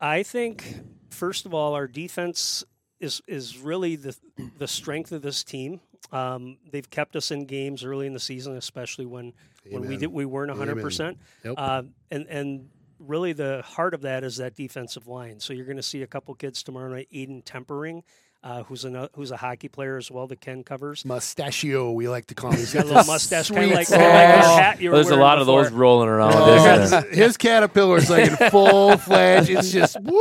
I 0.00 0.22
think 0.22 0.80
first 1.10 1.46
of 1.46 1.54
all, 1.54 1.74
our 1.74 1.86
defense 1.86 2.64
is 3.00 3.22
is 3.26 3.58
really 3.58 3.96
the 3.96 4.16
the 4.58 4.68
strength 4.68 5.12
of 5.12 5.22
this 5.22 5.44
team. 5.44 5.80
Um, 6.12 6.58
they've 6.70 6.88
kept 6.88 7.16
us 7.16 7.30
in 7.30 7.46
games 7.46 7.84
early 7.84 8.06
in 8.06 8.12
the 8.12 8.20
season, 8.20 8.56
especially 8.56 9.06
when 9.06 9.32
when 9.70 9.88
we 9.88 9.96
did 9.96 10.08
we 10.08 10.26
weren't 10.26 10.50
hundred 10.50 10.80
percent. 10.80 11.18
Yep. 11.44 11.54
Uh, 11.56 11.82
and 12.10 12.26
and 12.28 12.68
really 13.06 13.32
the 13.32 13.62
heart 13.64 13.94
of 13.94 14.02
that 14.02 14.24
is 14.24 14.36
that 14.38 14.54
defensive 14.54 15.06
line. 15.06 15.40
So 15.40 15.52
you're 15.52 15.66
going 15.66 15.76
to 15.76 15.82
see 15.82 16.02
a 16.02 16.06
couple 16.06 16.34
kids 16.34 16.62
tomorrow 16.62 16.88
night. 16.90 17.08
Aiden 17.12 17.42
Tempering, 17.44 18.02
uh, 18.42 18.62
who's 18.64 18.84
a 18.84 19.08
who's 19.14 19.30
a 19.30 19.36
hockey 19.38 19.68
player 19.68 19.96
as 19.96 20.10
well 20.10 20.26
that 20.26 20.40
Ken 20.40 20.62
covers. 20.64 21.04
Mustachio, 21.04 21.92
we 21.92 22.08
like 22.08 22.26
to 22.26 22.34
call 22.34 22.50
him. 22.50 22.58
He's 22.58 22.74
Got 22.74 22.80
got 22.80 22.84
a 22.86 22.88
little 22.98 23.12
mustache, 23.12 23.50
kind 23.50 23.70
of 23.70 23.76
like, 23.76 23.86
side. 23.86 23.98
kinda 24.00 24.14
like 24.14 24.44
your 24.44 24.60
hat 24.60 24.80
you 24.80 24.90
were 24.90 24.96
There's 24.96 25.06
a 25.08 25.10
wearing 25.10 25.22
lot 25.22 25.38
of 25.38 25.46
those 25.46 25.70
rolling 25.70 26.08
around. 26.08 26.32
Oh, 26.34 26.80
his, 26.80 27.16
his 27.16 27.36
caterpillar 27.36 27.96
is 27.96 28.10
like 28.10 28.30
in 28.30 28.36
full 28.50 28.96
fledged. 28.98 29.48
It's 29.50 29.70
just 29.72 29.96
woo! 30.00 30.12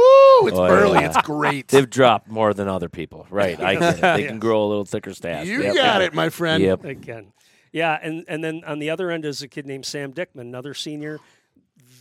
It's 0.48 0.58
Oh, 0.58 0.68
burly. 0.68 1.00
yeah. 1.02 1.08
It's 1.08 1.22
great. 1.22 1.68
They've 1.68 1.90
dropped 1.90 2.30
more 2.30 2.54
than 2.54 2.68
other 2.68 2.88
people, 2.90 3.28
right? 3.30 3.60
I 3.60 3.76
get 3.76 3.98
it. 3.98 4.02
They 4.18 4.28
can 4.28 4.40
grow 4.40 4.64
a 4.66 4.68
little 4.68 4.86
thicker 4.86 5.14
staff. 5.14 5.46
you 5.46 5.62
Yep. 5.64 5.76
got 5.76 6.02
it, 6.02 6.14
my 6.14 6.30
friend. 6.30 6.64
Yep. 6.64 6.86
Again. 6.86 7.34
Yeah, 7.74 7.98
and, 8.02 8.24
and 8.28 8.44
then 8.44 8.62
on 8.68 8.78
the 8.78 8.92
other 8.92 9.10
end 9.10 9.26
is 9.26 9.42
a 9.42 9.48
kid 9.48 9.66
named 9.66 9.86
Sam 9.88 10.14
Dickman, 10.14 10.42
another 10.42 10.76
senior, 10.76 11.20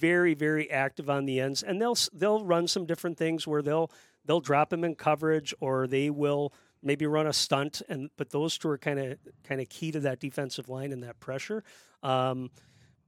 very 0.03 0.35
very 0.35 0.69
active 0.69 1.09
on 1.09 1.27
the 1.27 1.39
ends, 1.39 1.63
and 1.63 1.81
they'll 1.81 1.97
they'll 2.13 2.45
run 2.45 2.67
some 2.67 2.85
different 2.87 3.17
things 3.17 3.47
where 3.47 3.63
they'll 3.63 3.91
they'll 4.25 4.41
drop 4.41 4.73
him 4.73 4.83
in 4.83 4.97
coverage 4.97 5.55
or 5.61 5.87
they 5.87 6.11
will 6.11 6.53
maybe 6.83 7.07
run 7.07 7.29
a 7.29 7.33
stunt, 7.33 7.81
and 7.89 8.11
but 8.17 8.31
those 8.31 8.59
two 8.59 8.69
are 8.69 8.79
kind 8.79 8.99
of 8.99 9.19
kind 9.45 9.61
of 9.61 9.69
key 9.69 9.93
to 9.93 10.01
that 10.01 10.19
defensive 10.19 10.69
line 10.69 10.93
and 10.93 11.05
that 11.05 11.21
pressure. 11.21 11.63
Um, 12.03 12.51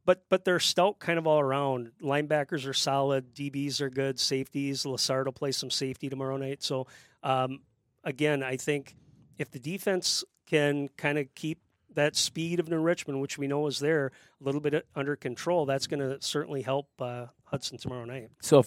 but 0.06 0.22
but 0.30 0.44
they're 0.44 0.60
stout 0.60 1.00
kind 1.00 1.18
of 1.18 1.26
all 1.26 1.40
around. 1.40 1.90
Linebackers 2.00 2.68
are 2.68 2.74
solid, 2.74 3.34
DBs 3.34 3.80
are 3.80 3.90
good, 3.90 4.20
safeties. 4.20 4.84
Lassard 4.84 5.24
will 5.24 5.32
play 5.32 5.50
some 5.50 5.70
safety 5.70 6.08
tomorrow 6.08 6.36
night. 6.36 6.62
So 6.62 6.86
um, 7.24 7.60
again, 8.04 8.42
I 8.44 8.56
think 8.56 8.94
if 9.36 9.50
the 9.50 9.58
defense 9.58 10.22
can 10.46 10.88
kind 10.96 11.18
of 11.18 11.34
keep 11.34 11.58
that 11.94 12.16
speed 12.16 12.60
of 12.60 12.68
New 12.68 12.80
Richmond, 12.80 13.20
which 13.20 13.38
we 13.38 13.46
know 13.46 13.66
is 13.66 13.78
there, 13.78 14.12
a 14.40 14.44
little 14.44 14.60
bit 14.60 14.86
under 14.94 15.16
control, 15.16 15.66
that's 15.66 15.86
going 15.86 16.00
to 16.00 16.18
certainly 16.20 16.62
help 16.62 16.88
uh, 17.00 17.26
Hudson 17.44 17.78
tomorrow 17.78 18.04
night. 18.04 18.30
So 18.40 18.64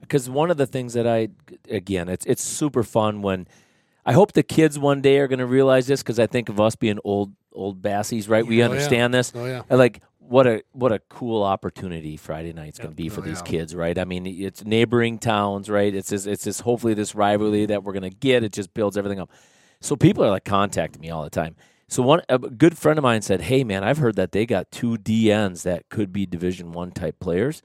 because 0.00 0.28
one 0.28 0.50
of 0.50 0.56
the 0.56 0.66
things 0.66 0.94
that 0.94 1.06
I 1.06 1.28
again 1.68 2.08
it's 2.08 2.26
it's 2.26 2.42
super 2.42 2.82
fun 2.82 3.22
when 3.22 3.46
I 4.04 4.12
hope 4.12 4.32
the 4.32 4.42
kids 4.42 4.78
one 4.78 5.00
day 5.00 5.18
are 5.18 5.28
going 5.28 5.38
to 5.38 5.46
realize 5.46 5.86
this 5.86 6.02
because 6.02 6.18
I 6.18 6.26
think 6.26 6.48
of 6.48 6.60
us 6.60 6.74
being 6.76 6.98
old 7.04 7.32
old 7.52 7.82
bassies, 7.82 8.28
right? 8.28 8.46
We 8.46 8.58
yeah. 8.58 8.64
understand 8.66 9.14
this. 9.14 9.32
Oh, 9.34 9.44
yeah. 9.44 9.62
Like 9.70 10.02
what 10.18 10.46
a 10.46 10.62
what 10.72 10.92
a 10.92 10.98
cool 11.08 11.42
opportunity 11.42 12.16
Friday 12.16 12.52
night's 12.52 12.78
going 12.78 12.90
to 12.90 12.96
be 12.96 13.08
for 13.08 13.20
Oh, 13.20 13.24
these 13.24 13.38
yeah. 13.38 13.50
kids, 13.50 13.74
right? 13.74 13.98
I 13.98 14.04
mean, 14.04 14.26
it's 14.26 14.64
neighboring 14.64 15.18
towns, 15.18 15.68
right? 15.68 15.94
It's 15.94 16.10
this, 16.10 16.26
it's 16.26 16.44
this 16.44 16.60
hopefully 16.60 16.94
this 16.94 17.14
rivalry 17.14 17.66
that 17.66 17.84
we're 17.84 17.92
going 17.92 18.10
to 18.10 18.16
get. 18.16 18.42
It 18.42 18.52
just 18.52 18.72
builds 18.72 18.96
everything 18.96 19.20
up. 19.20 19.30
So 19.80 19.96
people 19.96 20.24
are 20.24 20.30
like 20.30 20.44
contacting 20.44 21.00
me 21.00 21.10
all 21.10 21.24
the 21.24 21.30
time. 21.30 21.56
So 21.92 22.02
one 22.02 22.22
a 22.30 22.38
good 22.38 22.78
friend 22.78 22.98
of 22.98 23.02
mine 23.02 23.20
said, 23.20 23.42
"Hey 23.42 23.64
man, 23.64 23.84
I've 23.84 23.98
heard 23.98 24.16
that 24.16 24.32
they 24.32 24.46
got 24.46 24.70
two 24.70 24.96
DNs 24.96 25.62
that 25.64 25.90
could 25.90 26.10
be 26.10 26.24
Division 26.24 26.72
1 26.72 26.90
type 26.92 27.20
players." 27.20 27.60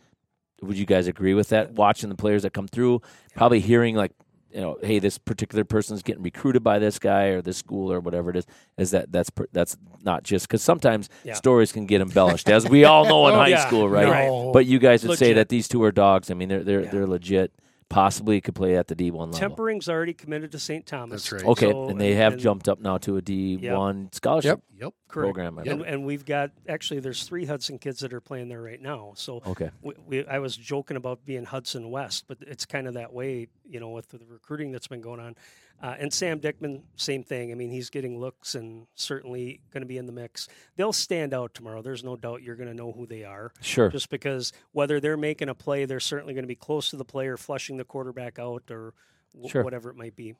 Would 0.62 0.78
you 0.78 0.86
guys 0.86 1.08
agree 1.08 1.34
with 1.34 1.48
that? 1.50 1.72
Watching 1.74 2.10
the 2.10 2.16
players 2.16 2.44
that 2.44 2.52
come 2.52 2.68
through, 2.68 3.02
probably 3.36 3.62
hearing 3.62 3.96
like, 3.96 4.12
you 4.52 4.60
know, 4.60 4.78
hey, 4.84 5.00
this 5.00 5.18
particular 5.18 5.64
person's 5.64 6.02
getting 6.02 6.24
recruited 6.24 6.62
by 6.62 6.78
this 6.78 7.00
guy 7.00 7.26
or 7.28 7.42
this 7.42 7.56
school 7.58 7.90
or 7.90 8.02
whatever 8.02 8.30
it 8.32 8.36
is. 8.36 8.46
Is 8.78 8.92
that 8.92 9.14
that's 9.14 9.30
per- 9.30 9.48
that's 9.54 9.78
not 10.04 10.24
just 10.24 10.48
because 10.50 10.62
sometimes 10.62 11.08
Yeah. 11.24 11.36
stories 11.36 11.72
can 11.72 11.86
get 11.86 12.02
embellished, 12.02 12.50
as 12.50 12.68
we 12.68 12.84
all 12.92 13.06
know 13.06 13.28
in 13.30 13.34
Oh, 13.36 13.38
high 13.38 13.48
yeah. 13.48 13.66
school, 13.66 13.88
right? 13.88 14.10
Right. 14.10 14.52
But 14.52 14.66
you 14.66 14.78
guys 14.80 15.06
would 15.06 15.18
say 15.18 15.28
Legit. 15.28 15.36
that 15.38 15.50
these 15.50 15.70
two 15.70 15.82
are 15.84 15.92
dogs. 15.94 16.30
I 16.30 16.34
mean, 16.34 16.50
they're 16.50 16.64
they're 16.66 16.84
Yeah. 16.84 16.92
they're 16.92 17.08
legit. 17.08 17.54
Possibly 17.90 18.42
could 18.42 18.54
play 18.54 18.76
at 18.76 18.88
the 18.88 18.96
D 18.96 19.12
one 19.12 19.32
level. 19.32 19.48
Tempering's 19.48 19.88
already 19.88 20.14
committed 20.14 20.52
to 20.52 20.60
St. 20.60 20.86
Thomas. 20.86 21.30
That's 21.30 21.32
right. 21.44 21.50
Okay, 21.52 21.72
So- 21.72 21.88
and 21.90 22.02
they 22.02 22.16
have 22.16 22.34
and- 22.34 22.42
jumped 22.42 22.68
up 22.68 22.82
now 22.82 22.98
to 23.00 23.16
a 23.16 23.22
D 23.22 23.56
one 23.72 24.10
scholarship 24.12 24.62
Yep. 24.78 24.94
Correct. 25.08 25.26
program. 25.34 25.58
I 25.58 25.64
And, 25.64 25.82
and 25.84 26.06
we've 26.06 26.26
got 26.26 26.52
actually 26.68 27.00
there's 27.00 27.24
three 27.24 27.46
Hudson 27.46 27.80
kids 27.80 28.02
that 28.02 28.14
are 28.14 28.20
playing 28.20 28.50
there 28.50 28.62
right 28.62 28.82
now. 28.82 29.14
So 29.16 29.42
Okay. 29.48 29.72
we, 29.82 29.94
we, 30.06 30.28
I 30.28 30.40
was 30.40 30.58
joking 30.58 30.98
about 30.98 31.24
being 31.24 31.46
Hudson 31.46 31.90
West, 31.90 32.26
but 32.28 32.40
it's 32.42 32.66
kind 32.66 32.88
of 32.88 32.96
that 32.96 33.14
way. 33.14 33.48
You 33.70 33.80
know, 33.80 33.90
with 33.90 34.10
the 34.10 34.20
recruiting 34.28 34.72
that's 34.72 34.88
been 34.88 35.02
going 35.02 35.20
on. 35.20 35.36
Uh, 35.82 35.96
and 36.00 36.12
Sam 36.12 36.40
Dickman, 36.40 36.82
same 36.96 37.24
thing. 37.24 37.52
I 37.52 37.56
mean, 37.56 37.70
he's 37.70 37.90
getting 37.92 38.20
looks 38.20 38.56
and 38.56 38.88
certainly 38.96 39.60
going 39.72 39.82
to 39.82 39.88
be 39.88 39.98
in 39.98 40.08
the 40.08 40.12
mix. 40.12 40.48
They'll 40.76 40.92
stand 40.94 41.34
out 41.34 41.54
tomorrow. 41.54 41.82
There's 41.84 42.04
no 42.04 42.16
doubt 42.16 42.42
you're 42.42 42.56
going 42.56 42.70
to 42.70 42.74
know 42.76 42.92
who 42.92 43.06
they 43.06 43.24
are. 43.24 43.52
Sure. 43.62 43.90
Just 43.90 44.10
because 44.10 44.54
whether 44.72 45.00
they're 45.00 45.18
making 45.18 45.50
a 45.50 45.54
play, 45.56 45.86
they're 45.86 46.00
certainly 46.00 46.34
going 46.34 46.44
to 46.44 46.48
be 46.48 46.56
close 46.56 46.90
to 46.90 46.96
the 46.96 47.06
player, 47.06 47.38
flushing 47.38 47.78
the 47.78 47.84
quarterback 47.86 48.40
out, 48.40 48.64
or 48.72 48.94
w- 49.34 49.50
Sure. 49.52 49.64
whatever 49.64 49.90
it 49.92 49.96
might 49.96 50.16
be. 50.16 50.34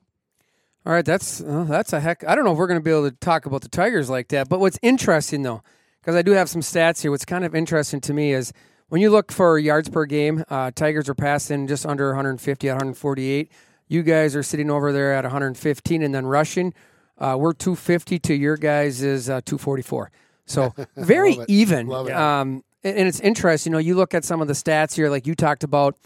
All 0.86 0.92
right, 0.92 1.04
that's 1.04 1.40
uh, 1.40 1.64
that's 1.68 1.92
a 1.92 2.00
heck. 2.00 2.24
I 2.26 2.34
don't 2.34 2.44
know 2.44 2.52
if 2.52 2.58
we're 2.58 2.66
going 2.66 2.80
to 2.80 2.84
be 2.84 2.90
able 2.90 3.10
to 3.10 3.16
talk 3.16 3.46
about 3.46 3.60
the 3.62 3.68
Tigers 3.68 4.08
like 4.08 4.28
that. 4.28 4.48
But 4.48 4.58
what's 4.60 4.78
interesting 4.82 5.42
though, 5.42 5.62
because 6.00 6.16
I 6.16 6.22
do 6.22 6.32
have 6.32 6.48
some 6.48 6.62
stats 6.62 7.02
here. 7.02 7.10
What's 7.10 7.24
kind 7.24 7.44
of 7.44 7.54
interesting 7.54 8.00
to 8.02 8.14
me 8.14 8.32
is 8.32 8.52
when 8.88 9.00
you 9.00 9.10
look 9.10 9.30
for 9.32 9.58
yards 9.58 9.88
per 9.88 10.04
game, 10.06 10.44
uh, 10.48 10.70
Tigers 10.74 11.08
are 11.08 11.14
passing 11.14 11.66
just 11.66 11.84
under 11.86 12.08
150 12.08 12.68
at 12.68 12.72
148. 12.72 13.50
You 13.88 14.02
guys 14.02 14.36
are 14.36 14.42
sitting 14.42 14.70
over 14.70 14.92
there 14.92 15.14
at 15.14 15.24
115, 15.24 16.02
and 16.02 16.14
then 16.14 16.26
rushing, 16.26 16.74
uh, 17.18 17.36
we're 17.38 17.52
250 17.54 18.18
to 18.20 18.34
your 18.34 18.56
guys 18.56 19.02
is 19.02 19.28
uh, 19.30 19.40
244. 19.44 20.10
So 20.46 20.74
very 20.96 21.32
Love 21.34 21.42
it. 21.42 21.50
even. 21.50 21.86
Love 21.86 22.08
it. 22.08 22.14
Um, 22.14 22.64
and, 22.84 22.96
and 22.98 23.08
it's 23.08 23.20
interesting. 23.20 23.70
You 23.70 23.74
know, 23.74 23.78
you 23.80 23.94
look 23.94 24.14
at 24.14 24.24
some 24.24 24.40
of 24.40 24.48
the 24.48 24.54
stats 24.54 24.94
here, 24.94 25.08
like 25.10 25.26
you 25.26 25.34
talked 25.34 25.64
about 25.64 25.96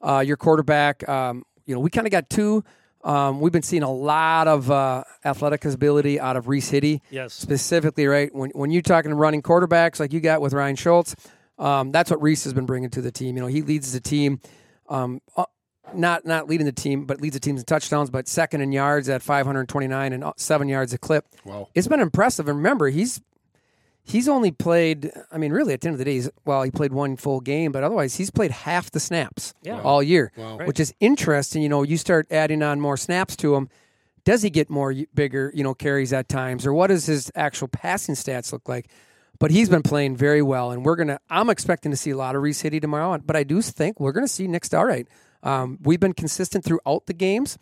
uh, 0.00 0.18
your 0.26 0.36
quarterback. 0.36 1.08
Um, 1.08 1.44
you 1.64 1.74
know, 1.74 1.80
we 1.80 1.90
kind 1.90 2.06
of 2.06 2.10
got 2.10 2.28
two. 2.30 2.64
Um, 3.04 3.40
we've 3.40 3.52
been 3.52 3.62
seeing 3.62 3.84
a 3.84 3.90
lot 3.92 4.48
of 4.48 4.70
uh, 4.70 5.04
athletic 5.24 5.64
ability 5.64 6.18
out 6.18 6.36
of 6.36 6.48
Reese 6.48 6.68
Hitty, 6.70 7.00
Yes. 7.10 7.32
specifically, 7.32 8.06
right? 8.06 8.34
When 8.34 8.50
when 8.50 8.70
you're 8.72 8.82
talking 8.82 9.14
running 9.14 9.40
quarterbacks 9.42 10.00
like 10.00 10.12
you 10.12 10.20
got 10.20 10.40
with 10.40 10.52
Ryan 10.52 10.74
Schultz, 10.76 11.14
um, 11.58 11.92
that's 11.92 12.10
what 12.10 12.20
Reese 12.22 12.44
has 12.44 12.52
been 12.52 12.66
bringing 12.66 12.90
to 12.90 13.00
the 13.02 13.10
team. 13.12 13.36
You 13.36 13.42
know, 13.42 13.48
he 13.48 13.62
leads 13.62 13.92
the 13.92 14.00
team, 14.00 14.40
um, 14.88 15.20
uh, 15.36 15.44
not 15.94 16.24
not 16.26 16.48
leading 16.48 16.66
the 16.66 16.72
team, 16.72 17.04
but 17.06 17.20
leads 17.20 17.34
the 17.34 17.40
team 17.40 17.56
in 17.56 17.62
touchdowns, 17.64 18.10
but 18.10 18.28
second 18.28 18.60
in 18.60 18.72
yards 18.72 19.08
at 19.08 19.22
529 19.22 20.12
and 20.12 20.22
uh, 20.24 20.32
seven 20.36 20.68
yards 20.68 20.92
a 20.92 20.98
clip. 20.98 21.26
Wow. 21.44 21.68
It's 21.74 21.88
been 21.88 22.00
impressive. 22.00 22.46
And 22.48 22.58
remember, 22.58 22.88
he's 22.88 23.20
he's 24.04 24.28
only 24.28 24.50
played. 24.50 25.10
I 25.32 25.38
mean, 25.38 25.52
really, 25.52 25.72
at 25.74 25.80
the 25.80 25.88
end 25.88 25.94
of 25.94 25.98
the 25.98 26.04
day, 26.04 26.14
he's, 26.14 26.30
well, 26.44 26.62
he 26.62 26.70
played 26.70 26.92
one 26.92 27.16
full 27.16 27.40
game, 27.40 27.72
but 27.72 27.82
otherwise, 27.82 28.16
he's 28.16 28.30
played 28.30 28.50
half 28.50 28.90
the 28.90 29.00
snaps 29.00 29.54
Yeah. 29.62 29.80
all 29.82 30.02
year, 30.02 30.32
Wow. 30.36 30.58
which 30.64 30.80
is 30.80 30.94
interesting. 31.00 31.62
You 31.62 31.68
know, 31.68 31.82
you 31.82 31.96
start 31.96 32.26
adding 32.30 32.62
on 32.62 32.80
more 32.80 32.96
snaps 32.96 33.36
to 33.36 33.54
him. 33.54 33.68
Does 34.24 34.42
he 34.42 34.50
get 34.50 34.68
more 34.68 34.94
bigger, 35.14 35.50
you 35.54 35.62
know, 35.64 35.72
carries 35.74 36.12
at 36.12 36.28
times, 36.28 36.66
or 36.66 36.72
what 36.74 36.88
does 36.88 37.06
his 37.06 37.30
actual 37.34 37.68
passing 37.68 38.14
stats 38.14 38.52
look 38.52 38.68
like? 38.68 38.88
But 39.40 39.52
he's 39.52 39.68
been 39.68 39.82
playing 39.84 40.16
very 40.16 40.42
well, 40.42 40.72
and 40.72 40.84
we're 40.84 40.96
gonna. 40.96 41.20
I'm 41.30 41.48
expecting 41.48 41.90
to 41.92 41.96
see 41.96 42.10
a 42.10 42.16
lot 42.16 42.34
of 42.34 42.42
Reese 42.42 42.60
Hitty 42.60 42.80
tomorrow, 42.80 43.18
but 43.24 43.36
I 43.36 43.44
do 43.44 43.62
think 43.62 44.00
we're 44.00 44.12
gonna 44.12 44.26
see 44.26 44.48
Nick 44.48 44.64
Starright. 44.64 45.06
Um, 45.44 45.78
we've 45.82 46.00
been 46.00 46.12
consistent 46.14 46.64
throughout 46.64 47.06
the 47.06 47.12
games. 47.14 47.56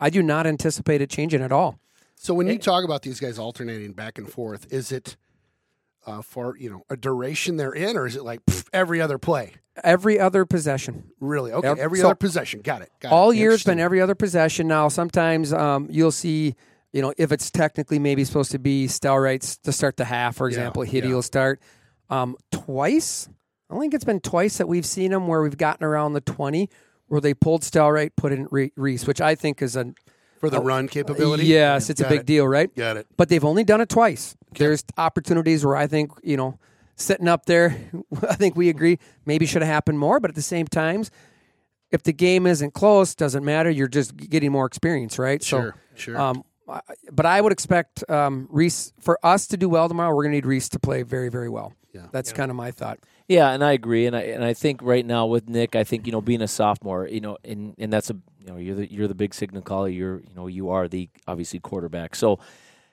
I 0.00 0.10
do 0.10 0.22
not 0.22 0.46
anticipate 0.46 1.00
it 1.00 1.08
changing 1.10 1.42
at 1.42 1.52
all. 1.52 1.78
So 2.16 2.34
when 2.34 2.48
you 2.48 2.58
talk 2.58 2.84
about 2.84 3.02
these 3.02 3.20
guys 3.20 3.38
alternating 3.38 3.92
back 3.92 4.18
and 4.18 4.28
forth, 4.28 4.72
is 4.72 4.90
it 4.90 5.16
uh, 6.04 6.20
for 6.22 6.56
you 6.56 6.68
know 6.68 6.82
a 6.90 6.96
duration 6.96 7.56
they're 7.56 7.72
in, 7.72 7.96
or 7.96 8.06
is 8.08 8.16
it 8.16 8.24
like 8.24 8.44
pff, 8.46 8.66
every 8.72 9.00
other 9.00 9.18
play? 9.18 9.52
Every 9.84 10.18
other 10.18 10.44
possession, 10.44 11.04
Really? 11.20 11.52
Okay, 11.52 11.68
every 11.80 12.00
So- 12.00 12.06
other 12.06 12.14
possession. 12.16 12.60
Got 12.60 12.82
it. 12.82 12.90
Got 13.00 13.12
all 13.12 13.30
it. 13.30 13.36
year 13.36 13.52
it's 13.52 13.62
been 13.62 13.78
every 13.80 14.00
other 14.00 14.14
possession. 14.16 14.66
Now 14.68 14.88
sometimes 14.88 15.52
um, 15.54 15.86
you'll 15.90 16.10
see, 16.10 16.54
you 16.92 17.02
know, 17.02 17.12
if 17.16 17.32
it's 17.32 17.50
technically 17.50 17.98
maybe 17.98 18.24
supposed 18.24 18.50
to 18.52 18.58
be 18.58 18.86
Stelrights 18.86 19.60
to 19.62 19.72
start 19.72 19.96
the 19.96 20.04
half, 20.04 20.36
for 20.36 20.48
example, 20.48 20.82
Hitty 20.82 21.08
yeah. 21.08 21.14
will 21.14 21.22
start 21.22 21.60
um, 22.08 22.36
twice. 22.50 23.28
I 23.70 23.78
think 23.78 23.94
it's 23.94 24.04
been 24.04 24.20
twice 24.20 24.58
that 24.58 24.66
we've 24.66 24.86
seen 24.86 25.12
them 25.12 25.28
where 25.28 25.42
we've 25.42 25.56
gotten 25.56 25.84
around 25.84 26.14
the 26.14 26.20
twenty, 26.20 26.68
where 27.06 27.20
they 27.20 27.34
pulled 27.34 27.62
Stelright, 27.62 28.16
put 28.16 28.32
in 28.32 28.48
Reese, 28.50 29.06
which 29.06 29.20
I 29.20 29.34
think 29.34 29.62
is 29.62 29.76
a 29.76 29.94
for 30.40 30.48
the 30.50 30.60
run 30.60 30.88
capability. 30.88 31.44
yes, 31.44 31.90
it's 31.90 32.00
a 32.00 32.04
Got 32.04 32.08
big 32.08 32.20
it. 32.20 32.26
deal, 32.26 32.48
right? 32.48 32.74
Got 32.74 32.96
it. 32.96 33.06
But 33.16 33.28
they've 33.28 33.44
only 33.44 33.62
done 33.62 33.82
it 33.82 33.90
twice. 33.90 34.36
There's 34.52 34.82
opportunities 34.96 35.64
where 35.64 35.76
I 35.76 35.86
think, 35.86 36.12
you 36.22 36.36
know, 36.38 36.58
sitting 36.96 37.28
up 37.28 37.44
there, 37.44 37.76
I 38.28 38.34
think 38.36 38.56
we 38.56 38.70
agree 38.70 38.98
maybe 39.26 39.44
should 39.44 39.62
have 39.62 39.70
happened 39.70 39.98
more, 39.98 40.18
but 40.18 40.30
at 40.30 40.34
the 40.34 40.42
same 40.42 40.66
times, 40.66 41.10
if 41.90 42.02
the 42.02 42.12
game 42.12 42.46
isn't 42.46 42.72
close, 42.72 43.14
doesn't 43.14 43.44
matter. 43.44 43.68
You're 43.68 43.88
just 43.88 44.16
getting 44.16 44.50
more 44.50 44.64
experience, 44.64 45.18
right? 45.18 45.42
Sure, 45.42 45.74
sure. 45.94 46.18
Um, 46.18 46.44
but 47.12 47.26
I 47.26 47.40
would 47.40 47.52
expect 47.52 48.08
um, 48.10 48.48
Reese 48.50 48.92
for 49.00 49.18
us 49.24 49.46
to 49.48 49.56
do 49.56 49.68
well 49.68 49.88
tomorrow. 49.88 50.14
We're 50.14 50.24
going 50.24 50.32
to 50.32 50.36
need 50.36 50.46
Reese 50.46 50.68
to 50.70 50.78
play 50.78 51.02
very, 51.02 51.28
very 51.28 51.48
well. 51.48 51.74
Yeah. 51.92 52.06
that's 52.12 52.32
kind 52.32 52.50
of 52.50 52.56
my 52.56 52.70
thought. 52.70 53.00
Yeah, 53.26 53.50
and 53.50 53.64
I 53.64 53.72
agree, 53.72 54.06
and 54.06 54.16
I 54.16 54.22
and 54.22 54.44
I 54.44 54.54
think 54.54 54.80
right 54.82 55.04
now 55.06 55.26
with 55.26 55.48
Nick, 55.48 55.76
I 55.76 55.84
think 55.84 56.06
you 56.06 56.12
know 56.12 56.20
being 56.20 56.42
a 56.42 56.48
sophomore, 56.48 57.06
you 57.06 57.20
know, 57.20 57.36
and 57.44 57.74
and 57.78 57.92
that's 57.92 58.10
a 58.10 58.16
you 58.40 58.46
know 58.46 58.56
you're 58.56 58.74
the 58.74 58.92
you're 58.92 59.08
the 59.08 59.14
big 59.14 59.34
signal 59.34 59.62
caller. 59.62 59.88
You're 59.88 60.18
you 60.20 60.34
know 60.34 60.46
you 60.46 60.70
are 60.70 60.88
the 60.88 61.08
obviously 61.28 61.60
quarterback. 61.60 62.16
So 62.16 62.40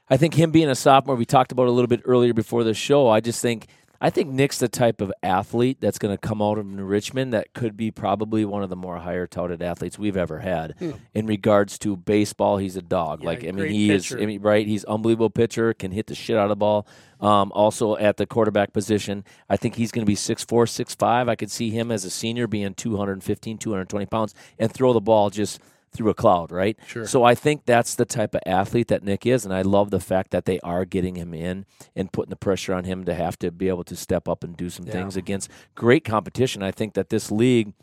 I 0.10 0.18
think 0.18 0.36
him 0.36 0.52
being 0.52 0.70
a 0.70 0.76
sophomore, 0.76 1.16
we 1.16 1.26
talked 1.26 1.52
about 1.52 1.68
a 1.68 1.72
little 1.72 1.88
bit 1.88 2.02
earlier 2.06 2.34
before 2.34 2.64
the 2.64 2.74
show. 2.74 3.10
I 3.10 3.20
just 3.20 3.42
think 3.42 3.68
I 4.00 4.10
think 4.10 4.30
Nick's 4.30 4.60
the 4.60 4.68
type 4.68 5.02
of 5.02 5.12
athlete 5.24 5.78
that's 5.80 5.98
going 5.98 6.14
to 6.14 6.18
come 6.18 6.42
out 6.42 6.58
of 6.58 6.68
Richmond 6.68 7.34
that 7.34 7.54
could 7.54 7.76
be 7.76 7.92
probably 7.92 8.46
one 8.46 8.64
of 8.64 8.70
the 8.70 8.76
more 8.76 8.98
higher 8.98 9.26
touted 9.26 9.62
athletes 9.62 9.98
we've 9.98 10.18
ever 10.18 10.40
had 10.40 10.76
in 11.14 11.26
regards 11.26 11.78
to 11.80 11.96
baseball. 11.96 12.58
He's 12.58 12.76
a 12.76 12.82
dog. 12.82 13.22
Yeah, 13.22 13.28
like 13.28 13.44
I 13.44 13.52
mean, 13.52 13.70
he 13.70 13.92
is. 13.92 14.12
I 14.12 14.26
mean, 14.26 14.42
right. 14.42 14.68
He's 14.68 14.86
unbelievable 14.86 15.30
pitcher. 15.30 15.74
Can 15.74 15.92
hit 15.92 16.08
the 16.08 16.16
shit 16.16 16.38
out 16.38 16.44
of 16.44 16.50
the 16.50 16.56
ball. 16.56 16.88
Um, 17.20 17.52
also 17.54 17.98
at 17.98 18.18
the 18.18 18.28
quarterback 18.28 18.74
position, 18.74 19.24
I 19.50 19.58
think 19.58 19.76
he's 19.76 19.92
going 19.92 20.06
to 20.06 20.10
be 20.10 20.16
6'4", 20.16 20.46
6'5". 20.46 21.30
I 21.30 21.36
could 21.36 21.50
see 21.50 21.72
him 21.72 21.92
as 21.92 22.06
a 22.06 22.12
senior 22.12 22.46
being 22.46 22.76
215, 22.76 23.58
220 23.58 24.06
pounds 24.06 24.36
and 24.60 24.72
throw 24.72 24.94
the 24.94 25.02
ball 25.02 25.32
just 25.32 25.60
through 25.92 26.10
a 26.10 26.14
cloud, 26.14 26.52
right? 26.52 26.78
Sure. 26.86 27.06
So 27.06 27.24
I 27.24 27.34
think 27.34 27.66
that's 27.66 27.96
the 27.96 28.06
type 28.06 28.36
of 28.36 28.42
athlete 28.46 28.90
that 28.90 29.04
Nick 29.04 29.26
is, 29.26 29.46
and 29.46 29.54
I 29.54 29.62
love 29.62 29.90
the 29.90 30.00
fact 30.00 30.32
that 30.32 30.46
they 30.46 30.60
are 30.60 30.86
getting 30.86 31.16
him 31.16 31.34
in 31.34 31.66
and 31.96 32.12
putting 32.12 32.30
the 32.30 32.36
pressure 32.36 32.74
on 32.74 32.84
him 32.84 33.06
to 33.06 33.14
have 33.14 33.40
to 33.40 33.52
be 33.52 33.68
able 33.68 33.84
to 33.86 33.96
step 33.96 34.28
up 34.28 34.44
and 34.44 34.56
do 34.56 34.70
some 34.70 34.86
things 34.86 35.16
against 35.18 35.50
great 35.76 36.04
competition. 36.04 36.62
I 36.62 36.72
think 36.72 36.94
that 36.94 37.10
this 37.10 37.32
league 37.32 37.74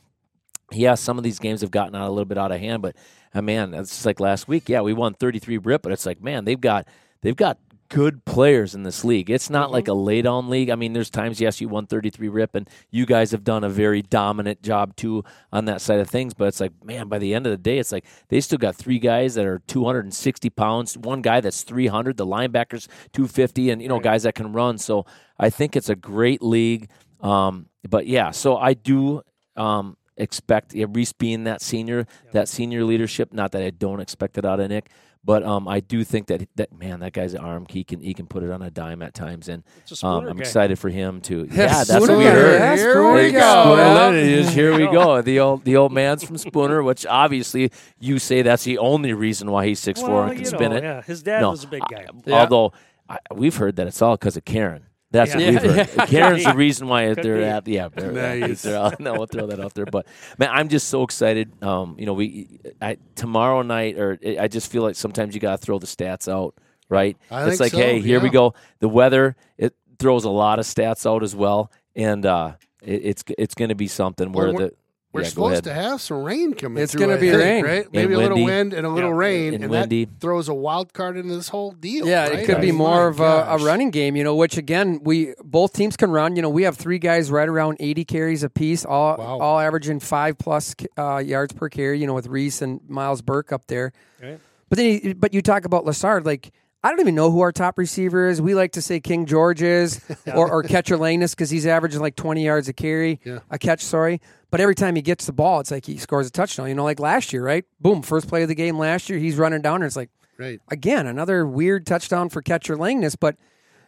yeah, 0.72 0.94
some 0.94 1.18
of 1.18 1.24
these 1.24 1.38
games 1.38 1.60
have 1.60 1.70
gotten 1.70 1.94
out 1.94 2.08
a 2.08 2.10
little 2.10 2.24
bit 2.24 2.38
out 2.38 2.52
of 2.52 2.60
hand, 2.60 2.82
but 2.82 2.96
uh, 3.34 3.42
man, 3.42 3.74
it's 3.74 3.90
just 3.90 4.06
like 4.06 4.20
last 4.20 4.48
week. 4.48 4.68
Yeah, 4.68 4.80
we 4.80 4.92
won 4.92 5.14
33 5.14 5.58
rip, 5.58 5.82
but 5.82 5.92
it's 5.92 6.06
like, 6.06 6.22
man, 6.22 6.44
they've 6.44 6.60
got 6.60 6.88
they've 7.20 7.36
got 7.36 7.58
good 7.88 8.24
players 8.24 8.74
in 8.74 8.82
this 8.82 9.04
league. 9.04 9.30
It's 9.30 9.50
not 9.50 9.70
like 9.70 9.88
a 9.88 9.94
lay 9.94 10.22
down 10.22 10.48
league. 10.48 10.70
I 10.70 10.74
mean, 10.74 10.92
there's 10.92 11.10
times 11.10 11.40
yes, 11.40 11.60
you 11.60 11.68
won 11.68 11.86
33 11.86 12.28
rip, 12.28 12.54
and 12.54 12.68
you 12.90 13.06
guys 13.06 13.30
have 13.32 13.44
done 13.44 13.64
a 13.64 13.68
very 13.68 14.02
dominant 14.02 14.62
job 14.62 14.96
too 14.96 15.24
on 15.52 15.66
that 15.66 15.80
side 15.80 16.00
of 16.00 16.08
things. 16.08 16.34
But 16.34 16.48
it's 16.48 16.60
like, 16.60 16.72
man, 16.84 17.08
by 17.08 17.18
the 17.18 17.34
end 17.34 17.46
of 17.46 17.50
the 17.50 17.58
day, 17.58 17.78
it's 17.78 17.92
like 17.92 18.04
they 18.28 18.40
still 18.40 18.58
got 18.58 18.76
three 18.76 18.98
guys 18.98 19.34
that 19.34 19.46
are 19.46 19.60
260 19.66 20.50
pounds, 20.50 20.98
one 20.98 21.22
guy 21.22 21.40
that's 21.40 21.62
300, 21.62 22.16
the 22.16 22.26
linebackers 22.26 22.88
250, 23.12 23.70
and 23.70 23.82
you 23.82 23.88
know 23.88 24.00
guys 24.00 24.24
that 24.24 24.34
can 24.34 24.52
run. 24.52 24.78
So 24.78 25.06
I 25.38 25.50
think 25.50 25.76
it's 25.76 25.88
a 25.88 25.96
great 25.96 26.42
league. 26.42 26.88
Um, 27.20 27.66
but 27.88 28.06
yeah, 28.06 28.30
so 28.30 28.56
I 28.56 28.74
do. 28.74 29.22
Um, 29.56 29.96
expect 30.16 30.74
yeah, 30.74 30.86
Reese 30.88 31.12
being 31.12 31.44
that 31.44 31.60
senior, 31.60 32.06
that 32.32 32.48
senior 32.48 32.84
leadership. 32.84 33.32
Not 33.32 33.52
that 33.52 33.62
I 33.62 33.70
don't 33.70 34.00
expect 34.00 34.38
it 34.38 34.44
out 34.44 34.60
of 34.60 34.68
Nick, 34.68 34.90
but 35.24 35.42
um, 35.42 35.66
I 35.66 35.80
do 35.80 36.04
think 36.04 36.26
that 36.26 36.46
that 36.56 36.72
man, 36.78 37.00
that 37.00 37.12
guy's 37.12 37.34
arm, 37.34 37.66
he 37.68 37.82
can 37.84 38.00
he 38.00 38.12
can 38.14 38.26
put 38.26 38.42
it 38.42 38.50
on 38.50 38.60
a 38.62 38.70
dime 38.70 39.00
at 39.02 39.14
times, 39.14 39.48
and 39.48 39.62
um, 40.02 40.26
I'm 40.26 40.36
guy. 40.36 40.40
excited 40.42 40.78
for 40.78 40.90
him 40.90 41.20
to. 41.22 41.48
Yeah, 41.52 41.84
that's 41.84 41.90
what 41.90 42.16
we 42.18 42.24
heard. 42.24 42.60
Yes, 42.60 42.78
Here 42.80 42.92
Spooner 42.92 43.14
we 43.22 43.32
go. 43.32 43.38
Spooner 43.62 43.82
Yeah. 43.82 44.06
lineage. 44.08 44.50
Here 44.52 44.76
we 44.76 44.84
go. 44.86 45.22
The 45.22 45.40
old 45.40 45.64
the 45.64 45.76
old 45.76 45.92
man's 45.92 46.22
from 46.24 46.36
Spooner, 46.36 46.82
which 46.82 47.06
obviously 47.06 47.70
you 47.98 48.18
say 48.18 48.42
that's 48.42 48.64
the 48.64 48.78
only 48.78 49.12
reason 49.14 49.50
why 49.50 49.66
he's 49.66 49.80
six 49.80 50.00
four 50.00 50.24
and 50.24 50.32
can 50.32 50.40
you 50.40 50.46
spin 50.46 50.70
know, 50.70 50.76
it. 50.76 50.82
Yeah, 50.82 51.02
his 51.02 51.22
dad 51.22 51.40
No, 51.40 51.50
was 51.50 51.64
a 51.64 51.68
big 51.68 51.82
guy. 51.90 52.06
I- 52.26 52.30
Although 52.32 52.72
I, 53.08 53.18
we've 53.34 53.56
heard 53.56 53.76
that 53.76 53.86
it's 53.86 54.02
all 54.02 54.16
because 54.16 54.36
of 54.36 54.44
Karen. 54.44 54.84
That's 55.14 55.34
Yeah. 55.34 55.52
what 55.52 55.62
we've 55.62 55.74
heard. 55.88 56.08
Karen's 56.08 56.44
the 56.44 56.54
reason 56.54 56.88
why 56.88 57.14
Could 57.14 57.24
they're 57.24 57.38
be. 57.38 57.44
at 57.44 57.68
yeah. 57.68 57.88
They're, 57.88 58.12
Nice. 58.12 58.62
they're 58.62 58.76
out. 58.76 58.98
No, 59.06 59.12
we'll 59.14 59.26
throw 59.26 59.46
that 59.46 59.60
out 59.60 59.72
there. 59.74 59.86
But 59.86 60.06
man, 60.38 60.50
I'm 60.52 60.68
just 60.68 60.88
so 60.88 61.02
excited. 61.04 61.52
Um, 61.62 61.94
you 61.98 62.06
know, 62.06 62.14
we 62.14 62.58
I, 62.82 62.96
tomorrow 63.14 63.62
night, 63.62 63.96
or 63.98 64.18
I 64.40 64.48
just 64.48 64.70
feel 64.70 64.82
like 64.82 64.96
sometimes 64.96 65.34
you 65.34 65.40
got 65.40 65.52
to 65.60 65.64
throw 65.64 65.78
the 65.78 65.86
stats 65.86 66.26
out, 66.30 66.54
right? 66.88 67.16
I 67.30 67.42
it's 67.42 67.50
think 67.58 67.60
like, 67.60 67.72
so, 67.72 67.78
hey, 67.78 68.00
here 68.00 68.20
we 68.20 68.28
go. 68.28 68.54
The 68.80 68.88
weather 68.88 69.36
it 69.56 69.74
throws 70.00 70.24
a 70.24 70.30
lot 70.30 70.58
of 70.58 70.66
stats 70.66 71.06
out 71.08 71.22
as 71.22 71.34
well, 71.36 71.70
and 71.94 72.26
uh, 72.26 72.52
it, 72.82 73.02
it's 73.04 73.24
it's 73.38 73.54
going 73.54 73.68
to 73.68 73.74
be 73.76 73.86
something 73.88 74.32
where 74.32 74.48
Well, 74.52 74.56
the 74.68 74.72
We're 75.14 75.22
yeah, 75.22 75.28
supposed 75.28 75.64
to 75.64 75.72
have 75.72 76.00
some 76.00 76.24
rain 76.24 76.54
coming 76.54 76.82
It's 76.82 76.94
gonna 76.94 77.16
be 77.16 77.30
think, 77.30 77.40
rain. 77.42 77.64
right? 77.64 77.92
Maybe 77.92 78.14
a 78.14 78.18
windy. 78.18 78.22
little 78.34 78.44
wind 78.44 78.72
and 78.74 78.84
a 78.84 78.90
little 78.90 79.10
Yeah. 79.10 79.16
rain, 79.16 79.54
And 79.54 79.62
and, 79.64 79.70
windy. 79.70 80.04
that 80.06 80.20
throws 80.20 80.48
a 80.48 80.54
wild 80.54 80.92
card 80.92 81.16
into 81.16 81.34
this 81.36 81.48
whole 81.48 81.70
deal. 81.70 82.06
Yeah, 82.06 82.24
right? 82.28 82.40
it 82.40 82.46
could 82.46 82.56
I 82.56 82.60
be 82.60 82.72
more 82.72 83.04
my 83.04 83.06
of 83.08 83.20
a, 83.20 83.46
a 83.62 83.64
running 83.64 83.90
game, 83.90 84.16
you 84.16 84.24
know, 84.24 84.34
which 84.34 84.56
again, 84.58 85.00
we 85.04 85.32
both 85.44 85.72
teams 85.72 85.96
can 85.96 86.10
run. 86.10 86.34
You 86.34 86.42
know, 86.42 86.50
we 86.50 86.64
have 86.64 86.76
three 86.76 86.98
guys 86.98 87.30
right 87.30 87.48
around 87.48 87.76
80 87.78 88.04
carries 88.04 88.42
apiece, 88.42 88.84
all 88.84 89.16
Wow. 89.16 89.38
all 89.40 89.60
averaging 89.60 90.00
five 90.00 90.36
plus 90.36 90.74
uh, 90.98 91.18
yards 91.18 91.52
per 91.52 91.68
carry, 91.68 92.00
you 92.00 92.06
know, 92.08 92.14
with 92.14 92.26
Reese 92.26 92.60
and 92.60 92.80
Miles 92.88 93.22
Burke 93.22 93.52
up 93.52 93.68
there. 93.68 93.92
Right. 94.20 94.40
But 94.68 94.78
then 94.78 94.86
you, 95.04 95.14
but 95.14 95.32
you 95.32 95.42
talk 95.42 95.64
about 95.64 95.84
Lassard, 95.84 96.24
like 96.26 96.50
I 96.84 96.90
don't 96.90 97.00
even 97.00 97.14
know 97.14 97.30
who 97.30 97.40
our 97.40 97.50
top 97.50 97.78
receiver 97.78 98.28
is. 98.28 98.42
We 98.42 98.54
like 98.54 98.72
to 98.72 98.82
say 98.82 99.00
King 99.00 99.24
George 99.24 99.62
is, 99.62 100.00
or, 100.26 100.50
or 100.50 100.62
catcher 100.62 100.96
Langness 100.98 101.30
because 101.30 101.48
he's 101.48 101.66
averaging 101.66 102.00
like 102.00 102.14
20 102.14 102.44
yards 102.44 102.68
a 102.68 102.72
carry, 102.74 103.18
Yeah. 103.24 103.38
a 103.50 103.58
catch, 103.58 103.82
sorry. 103.82 104.20
But 104.50 104.60
every 104.60 104.74
time 104.74 104.94
he 104.94 105.00
gets 105.02 105.24
the 105.26 105.32
ball, 105.32 105.60
it's 105.60 105.70
like 105.70 105.86
he 105.86 105.96
scores 105.96 106.26
a 106.26 106.30
touchdown. 106.30 106.68
You 106.68 106.74
know, 106.74 106.84
like 106.84 107.00
last 107.00 107.32
year, 107.32 107.42
right? 107.42 107.64
Boom, 107.80 108.02
first 108.02 108.28
play 108.28 108.42
of 108.42 108.48
the 108.48 108.54
game 108.54 108.78
last 108.78 109.08
year, 109.08 109.18
he's 109.18 109.36
running 109.36 109.62
down, 109.62 109.76
and 109.76 109.84
it's 109.84 109.96
like, 109.96 110.10
Right. 110.38 110.60
again, 110.70 111.06
another 111.06 111.46
weird 111.46 111.86
touchdown 111.86 112.28
for 112.28 112.42
catcher 112.42 112.76
Langness. 112.76 113.16
But, 113.18 113.36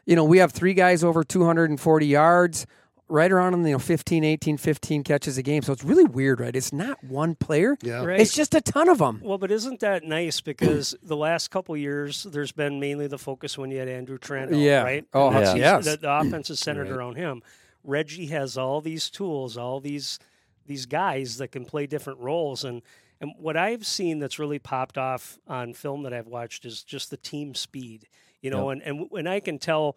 you 0.07 0.17
know, 0.17 0.25
we 0.25 0.39
have 0.39 0.53
three 0.53 0.75
guys 0.75 1.05
over 1.05 1.23
240 1.23 2.07
yards, 2.07 2.67
right 3.09 3.31
around 3.31 3.55
in, 3.55 3.65
you 3.65 3.73
know, 3.73 3.79
15, 3.79 4.25
18, 4.25 4.57
15 4.57 5.05
catches 5.05 5.39
a 5.39 5.43
game. 5.43 5.63
So 5.63 5.73
it's 5.73 5.85
really 5.85 6.05
weird, 6.05 6.41
right? 6.41 6.55
It's 6.55 6.73
not 6.73 7.03
one 7.05 7.35
player. 7.35 7.77
Yeah. 7.83 8.05
Right. 8.05 8.21
It's 8.21 8.35
just 8.35 8.55
a 8.55 8.61
ton 8.61 8.89
of 8.89 8.99
them. 8.99 9.21
Well, 9.23 9.39
but 9.39 9.51
isn't 9.51 9.81
that 9.81 10.03
nice? 10.05 10.41
Because 10.41 10.95
the 11.03 11.17
last 11.17 11.51
couple 11.51 11.77
years, 11.77 12.25
there's 12.25 12.53
been 12.53 12.81
mainly 12.81 13.07
the 13.07 13.19
focus 13.19 13.57
when 13.57 13.71
you 13.71 13.79
had 13.79 13.89
Andrew 13.89 14.19
Trent, 14.19 14.53
Yeah. 14.53 14.83
right? 14.83 15.05
Oh, 15.15 15.29
And 15.29 15.37
that's- 15.37 15.57
yes. 15.57 15.85
The, 15.85 15.97
the 15.99 16.13
offense 16.13 16.51
is 16.51 16.59
centered 16.61 16.89
around 16.91 17.17
him. 17.17 17.43
Reggie 17.85 18.27
has 18.27 18.59
all 18.59 18.81
these 18.81 19.09
tools, 19.11 19.57
all 19.57 19.79
these 19.81 20.19
these 20.67 20.87
guys 20.87 21.37
that 21.39 21.53
can 21.53 21.65
play 21.65 21.87
different 21.87 22.19
roles, 22.19 22.65
and 22.65 22.83
and 23.21 23.31
what 23.39 23.57
I've 23.57 23.87
seen 23.87 24.19
that's 24.19 24.41
really 24.41 24.59
popped 24.59 24.99
off 24.99 25.39
on 25.47 25.73
film 25.75 26.03
that 26.03 26.13
I've 26.13 26.27
watched 26.27 26.65
is 26.65 26.83
just 26.83 27.11
the 27.11 27.17
team 27.17 27.55
speed. 27.55 28.09
You 28.43 28.51
know, 28.51 28.71
and 28.71 28.83
and 28.83 29.09
and 29.13 29.29
I 29.29 29.39
can 29.39 29.61
tell. 29.61 29.97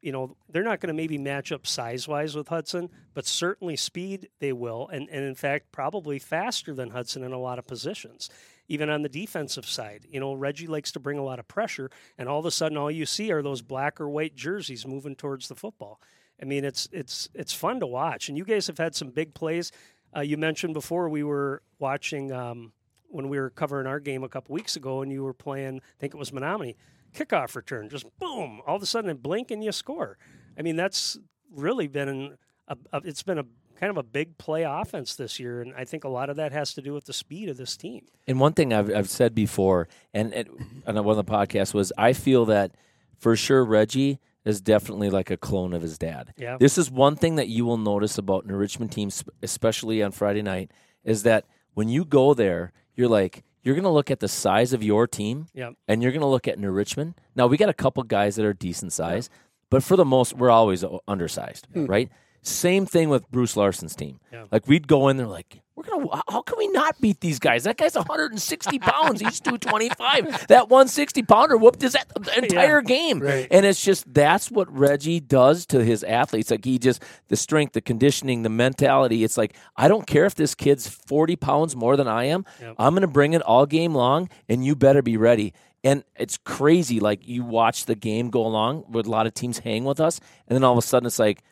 You 0.00 0.12
know, 0.12 0.36
they're 0.48 0.62
not 0.62 0.80
going 0.80 0.88
to 0.88 0.94
maybe 0.94 1.18
match 1.18 1.50
up 1.50 1.66
size 1.66 2.06
wise 2.06 2.36
with 2.36 2.48
Hudson, 2.48 2.90
but 3.14 3.26
certainly 3.26 3.76
speed 3.76 4.28
they 4.38 4.52
will. 4.52 4.88
And, 4.92 5.08
and 5.10 5.24
in 5.24 5.34
fact, 5.34 5.72
probably 5.72 6.18
faster 6.18 6.74
than 6.74 6.90
Hudson 6.90 7.24
in 7.24 7.32
a 7.32 7.38
lot 7.38 7.58
of 7.58 7.66
positions 7.66 8.30
even 8.68 8.90
on 8.90 9.02
the 9.02 9.08
defensive 9.08 9.66
side. 9.66 10.06
You 10.10 10.20
know, 10.20 10.34
Reggie 10.34 10.66
likes 10.66 10.92
to 10.92 11.00
bring 11.00 11.18
a 11.18 11.24
lot 11.24 11.38
of 11.38 11.48
pressure, 11.48 11.90
and 12.18 12.28
all 12.28 12.38
of 12.38 12.46
a 12.46 12.50
sudden, 12.50 12.76
all 12.76 12.90
you 12.90 13.06
see 13.06 13.32
are 13.32 13.42
those 13.42 13.62
black 13.62 14.00
or 14.00 14.08
white 14.08 14.36
jerseys 14.36 14.86
moving 14.86 15.16
towards 15.16 15.48
the 15.48 15.54
football. 15.54 16.00
I 16.40 16.44
mean, 16.44 16.64
it's 16.64 16.88
it's 16.92 17.28
it's 17.34 17.52
fun 17.52 17.80
to 17.80 17.86
watch, 17.86 18.28
and 18.28 18.36
you 18.36 18.44
guys 18.44 18.66
have 18.66 18.78
had 18.78 18.94
some 18.94 19.10
big 19.10 19.34
plays. 19.34 19.72
Uh, 20.14 20.20
you 20.20 20.36
mentioned 20.36 20.74
before 20.74 21.08
we 21.08 21.22
were 21.22 21.62
watching 21.78 22.30
um, 22.32 22.72
when 23.08 23.28
we 23.28 23.38
were 23.38 23.50
covering 23.50 23.86
our 23.86 24.00
game 24.00 24.22
a 24.22 24.28
couple 24.28 24.54
weeks 24.54 24.76
ago, 24.76 25.02
and 25.02 25.10
you 25.10 25.24
were 25.24 25.34
playing. 25.34 25.78
I 25.78 25.98
think 25.98 26.14
it 26.14 26.18
was 26.18 26.30
Menomonie 26.30 26.76
kickoff 27.14 27.54
return, 27.54 27.88
just 27.88 28.06
boom! 28.18 28.60
All 28.66 28.76
of 28.76 28.82
a 28.82 28.86
sudden, 28.86 29.10
it 29.10 29.22
blink 29.22 29.50
and 29.50 29.62
you 29.62 29.72
score. 29.72 30.18
I 30.58 30.62
mean, 30.62 30.76
that's 30.76 31.18
really 31.52 31.88
been 31.88 32.36
a, 32.68 32.76
a 32.92 33.00
it's 33.04 33.22
been 33.22 33.38
a 33.38 33.44
kind 33.78 33.90
of 33.90 33.96
a 33.96 34.02
big 34.02 34.38
play 34.38 34.64
offense 34.64 35.14
this 35.14 35.38
year, 35.38 35.62
and 35.62 35.72
I 35.76 35.84
think 35.84 36.04
a 36.04 36.08
lot 36.08 36.30
of 36.30 36.36
that 36.36 36.52
has 36.52 36.74
to 36.74 36.82
do 36.82 36.92
with 36.92 37.04
the 37.04 37.12
speed 37.12 37.48
of 37.48 37.56
this 37.56 37.76
team. 37.76 38.06
And 38.26 38.40
one 38.40 38.52
thing 38.52 38.72
I've, 38.72 38.92
I've 38.94 39.08
said 39.08 39.34
before, 39.34 39.88
and, 40.12 40.34
and 40.34 40.48
on 40.86 40.96
one 41.04 41.16
of 41.16 41.24
the 41.24 41.32
podcasts 41.32 41.72
was, 41.72 41.92
I 41.96 42.12
feel 42.12 42.44
that 42.46 42.72
for 43.18 43.36
sure 43.36 43.64
Reggie 43.64 44.18
is 44.44 44.60
definitely 44.60 45.10
like 45.10 45.30
a 45.30 45.36
clone 45.36 45.72
of 45.72 45.82
his 45.82 45.98
dad. 45.98 46.32
Yeah. 46.36 46.56
This 46.58 46.78
is 46.78 46.90
one 46.90 47.16
thing 47.16 47.36
that 47.36 47.48
you 47.48 47.64
will 47.64 47.76
notice 47.76 48.18
about 48.18 48.44
an 48.44 48.52
Richmond 48.52 48.92
team, 48.92 49.10
especially 49.42 50.02
on 50.02 50.10
Friday 50.10 50.42
night, 50.42 50.72
is 51.04 51.22
that 51.22 51.44
when 51.74 51.88
you 51.88 52.04
go 52.04 52.34
there, 52.34 52.72
you're 52.94 53.08
like, 53.08 53.44
you're 53.68 53.74
going 53.74 53.84
to 53.84 53.90
look 53.90 54.10
at 54.10 54.20
the 54.20 54.28
size 54.28 54.72
of 54.72 54.82
your 54.82 55.06
team, 55.06 55.46
Yep. 55.52 55.74
and 55.86 56.02
you're 56.02 56.10
going 56.10 56.22
to 56.22 56.26
look 56.26 56.48
at 56.48 56.58
New 56.58 56.70
Richmond. 56.70 57.16
Now 57.36 57.46
we 57.48 57.58
got 57.58 57.68
a 57.68 57.74
couple 57.74 58.02
guys 58.02 58.36
that 58.36 58.46
are 58.46 58.54
decent 58.54 58.94
size, 58.94 59.28
but 59.68 59.82
for 59.82 59.94
the 59.94 60.06
most, 60.06 60.32
we're 60.32 60.48
always 60.48 60.82
undersized, 61.06 61.68
hmm. 61.74 61.84
right? 61.84 62.08
Same 62.48 62.86
thing 62.86 63.08
with 63.08 63.30
Bruce 63.30 63.56
Larson's 63.56 63.94
team. 63.94 64.20
Yeah. 64.32 64.44
Like 64.50 64.66
we'd 64.66 64.88
go 64.88 65.08
in 65.08 65.16
there, 65.16 65.26
like 65.26 65.60
we're 65.78 65.84
gonna. 65.84 66.22
How 66.28 66.42
can 66.42 66.58
we 66.58 66.66
not 66.68 67.00
beat 67.00 67.20
these 67.20 67.38
guys? 67.38 67.64
That 67.64 67.76
guy's 67.76 67.94
160 67.94 68.78
pounds. 68.80 69.20
He's 69.20 69.38
225. 69.40 70.48
That 70.48 70.68
160 70.68 71.22
pounder 71.22 71.56
whooped 71.56 71.82
his 71.82 71.92
the 71.92 72.38
entire 72.38 72.82
game. 72.82 73.20
Right. 73.20 73.46
And 73.50 73.64
it's 73.64 73.82
just 73.84 74.12
that's 74.12 74.50
what 74.50 74.72
Reggie 74.76 75.20
does 75.20 75.66
to 75.66 75.84
his 75.84 76.02
athletes. 76.02 76.50
Like 76.50 76.64
he 76.64 76.78
just 76.78 77.02
the 77.28 77.36
strength, 77.36 77.74
the 77.74 77.80
conditioning, 77.80 78.42
the 78.42 78.48
mentality. 78.48 79.22
It's 79.22 79.36
like 79.38 79.54
I 79.76 79.86
don't 79.86 80.06
care 80.06 80.24
if 80.24 80.34
this 80.34 80.54
kid's 80.54 80.88
40 80.88 81.36
pounds 81.36 81.76
more 81.76 81.96
than 81.96 82.08
I 82.08 82.24
am. 82.24 82.44
Yep. 82.60 82.74
I'm 82.78 82.94
gonna 82.94 83.06
bring 83.06 83.34
it 83.34 83.42
all 83.42 83.64
game 83.66 83.94
long, 83.94 84.28
and 84.48 84.64
you 84.64 84.74
better 84.74 85.02
be 85.02 85.16
ready. 85.16 85.54
And 85.84 86.02
it's 86.16 86.38
crazy. 86.38 86.98
Like 86.98 87.26
you 87.28 87.44
watch 87.44 87.84
the 87.84 87.94
game 87.94 88.30
go 88.30 88.44
along, 88.44 88.86
with 88.88 89.06
a 89.06 89.10
lot 89.10 89.28
of 89.28 89.34
teams 89.34 89.60
hang 89.60 89.84
with 89.84 90.00
us, 90.00 90.18
and 90.48 90.56
then 90.56 90.64
all 90.64 90.72
of 90.72 90.78
a 90.78 90.82
sudden 90.82 91.06
it's 91.06 91.20
like, 91.20 91.42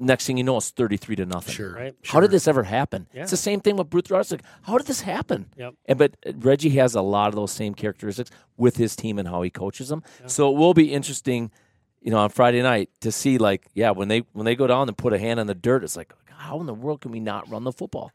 next 0.00 0.26
thing 0.26 0.36
you 0.36 0.44
know, 0.44 0.56
it's 0.56 0.70
33 0.70 1.16
to 1.16 1.26
nothing. 1.26 1.54
Sure. 1.54 1.74
Right. 1.74 1.94
How 2.04 2.20
did 2.20 2.30
this 2.30 2.48
ever 2.48 2.62
happen? 2.64 3.06
Yeah. 3.12 3.22
It's 3.22 3.30
the 3.30 3.36
same 3.36 3.60
thing 3.60 3.76
with 3.76 3.90
Bruce 3.90 4.10
Larson. 4.10 4.38
Like, 4.38 4.46
how 4.62 4.78
did 4.78 4.86
this 4.86 5.02
happen? 5.02 5.46
Yep. 5.56 5.74
And 5.86 5.98
but 5.98 6.16
Reggie 6.36 6.70
has 6.70 6.94
a 6.94 7.02
lot 7.02 7.28
of 7.28 7.34
those 7.34 7.52
same 7.52 7.74
characteristics 7.74 8.30
with 8.56 8.76
his 8.76 8.96
team 8.96 9.18
and 9.18 9.28
how 9.28 9.42
he 9.42 9.50
coaches 9.50 9.88
them. 9.88 10.02
So 10.26 10.50
it 10.50 10.56
will 10.56 10.74
be 10.74 10.92
interesting, 10.92 11.50
you 12.00 12.10
know, 12.10 12.18
on 12.18 12.30
Friday 12.30 12.62
night 12.62 12.90
to 13.02 13.12
see 13.12 13.38
like, 13.38 13.66
yeah, 13.74 13.90
when 13.90 14.08
they 14.08 14.24
when 14.32 14.46
they 14.46 14.56
go 14.56 14.66
down 14.66 14.88
and 14.88 14.96
put 14.96 15.12
a 15.12 15.18
hand 15.18 15.38
on 15.38 15.46
the 15.46 15.54
dirt, 15.54 15.84
it's 15.84 15.96
like, 15.96 16.12
how 16.26 16.58
in 16.58 16.66
the 16.66 16.74
world 16.74 17.02
can 17.02 17.12
we 17.12 17.20
not 17.20 17.48
run 17.50 17.64
the 17.64 17.72
football? 17.72 18.12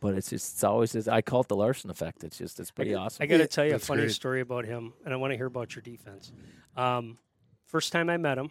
But 0.00 0.14
it's 0.14 0.30
just 0.30 0.54
it's 0.54 0.64
always 0.64 0.94
it's, 0.96 1.06
I 1.06 1.22
call 1.22 1.42
it 1.42 1.48
the 1.48 1.56
Larson 1.56 1.90
effect. 1.90 2.24
It's 2.24 2.36
just 2.38 2.58
it's 2.58 2.72
pretty 2.72 2.94
awesome. 2.94 3.22
I 3.22 3.26
got 3.26 3.38
to 3.38 3.46
tell 3.46 3.64
you 3.64 3.76
a 3.76 3.78
funny 3.78 4.02
great. 4.02 4.12
story 4.12 4.40
about 4.40 4.64
him, 4.64 4.92
and 5.04 5.14
I 5.14 5.16
want 5.16 5.32
to 5.32 5.36
hear 5.36 5.46
about 5.46 5.76
your 5.76 5.82
defense. 5.82 6.32
Um, 6.76 7.18
first 7.66 7.92
time 7.92 8.10
I 8.10 8.16
met 8.16 8.36
him 8.36 8.50